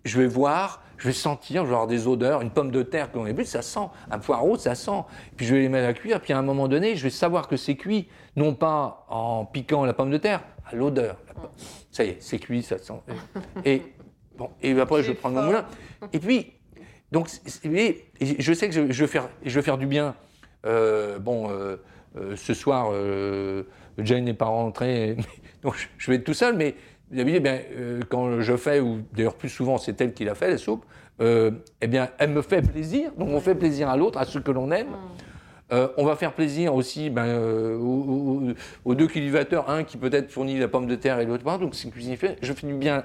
[0.04, 3.12] je vais voir, je vais sentir, je vais avoir des odeurs, une pomme de terre
[3.12, 5.04] qu'on a ça sent, un poireau, ça sent.
[5.38, 7.48] Puis je vais les mettre à cuire, puis à un moment donné, je vais savoir
[7.48, 11.18] que c'est cuit, non pas en piquant la pomme de terre, à l'odeur.
[11.92, 13.02] Ça y est, c'est cuit, ça sent.
[13.66, 13.82] Et,
[14.38, 15.66] bon, et après, je vais prendre mon moulin.
[16.14, 16.54] Et puis,
[17.12, 20.16] donc, je sais que je, vais, faire, je vais faire du bien.
[20.66, 21.78] Euh, bon, euh,
[22.36, 22.92] ce soir,
[24.04, 25.18] Jane n'est pas rentrée,
[25.64, 26.76] donc je vais être tout seul, mais
[27.12, 30.50] eh bien, euh, quand je fais, ou d'ailleurs plus souvent c'est elle qui l'a fait,
[30.50, 30.86] la soupe,
[31.22, 34.42] euh, eh bien, elle me fait plaisir, donc on fait plaisir à l'autre, à ceux
[34.42, 34.88] que l'on aime.
[34.88, 34.96] Mm.
[35.72, 37.38] Euh, on va faire plaisir aussi ben,
[37.76, 41.76] aux, deux cultivateurs, un qui peut-être fournit la pomme de terre et l'autre pas, donc
[41.76, 42.16] c'est une cuisine.
[42.42, 43.04] Je fais du bien,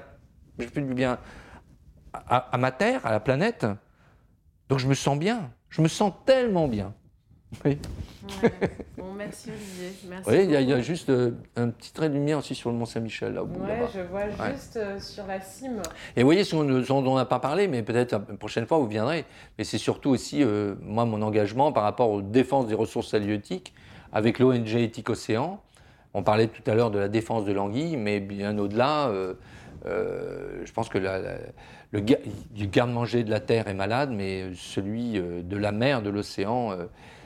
[0.57, 1.19] je fais du bien
[2.27, 3.67] à ma terre, à la planète,
[4.69, 6.93] donc je me sens bien, je me sens tellement bien.
[7.63, 7.77] Oui.
[8.97, 9.91] Bon, merci Olivier.
[10.09, 12.75] Merci oui, il y, a juste euh, un petit trait de lumière aussi sur le
[12.75, 13.61] Mont Saint-Michel là au bout.
[13.93, 15.81] Je vois juste euh, sur la cime.
[16.15, 18.87] Et vous voyez, ce dont on n'a pas parlé, mais peut-être la prochaine fois vous
[18.87, 19.25] viendrez.
[19.57, 23.73] Mais c'est surtout aussi euh, moi mon engagement par rapport aux défenses des ressources halieutiques
[24.11, 25.61] avec l'ONG Éthique Océan.
[26.13, 29.11] On parlait tout à l'heure de la défense de l'anguille, mais bien au-delà.
[29.83, 31.99] je pense que le,
[32.67, 36.71] garde-manger de la terre est malade, mais celui de la mer, de l'océan,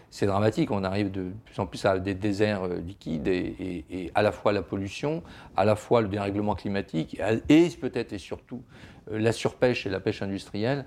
[0.10, 0.72] c'est dramatique.
[0.72, 4.51] On arrive de plus en plus à des déserts euh, liquides et, à la fois
[4.51, 5.24] la pollution,
[5.55, 8.64] à la fois le dérèglement climatique et, peut-être et surtout
[9.12, 10.86] euh, la surpêche et la pêche industrielle.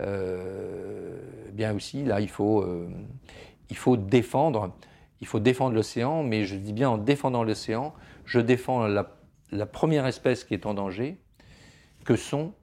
[0.00, 1.18] Euh,
[1.52, 2.64] bien aussi, là, il faut,
[3.70, 4.72] il faut défendre.
[5.22, 7.92] Il faut défendre l'océan, mais je dis bien en défendant l'océan,
[8.24, 9.18] je défends la,
[9.52, 11.18] la première espèce qui est en danger,
[12.06, 12.54] que sont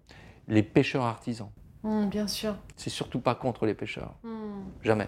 [0.47, 1.51] les pêcheurs artisans.
[1.84, 2.55] Mmh, bien sûr.
[2.76, 4.16] C'est surtout pas contre les pêcheurs.
[4.24, 4.30] Mmh.
[4.84, 5.08] Jamais.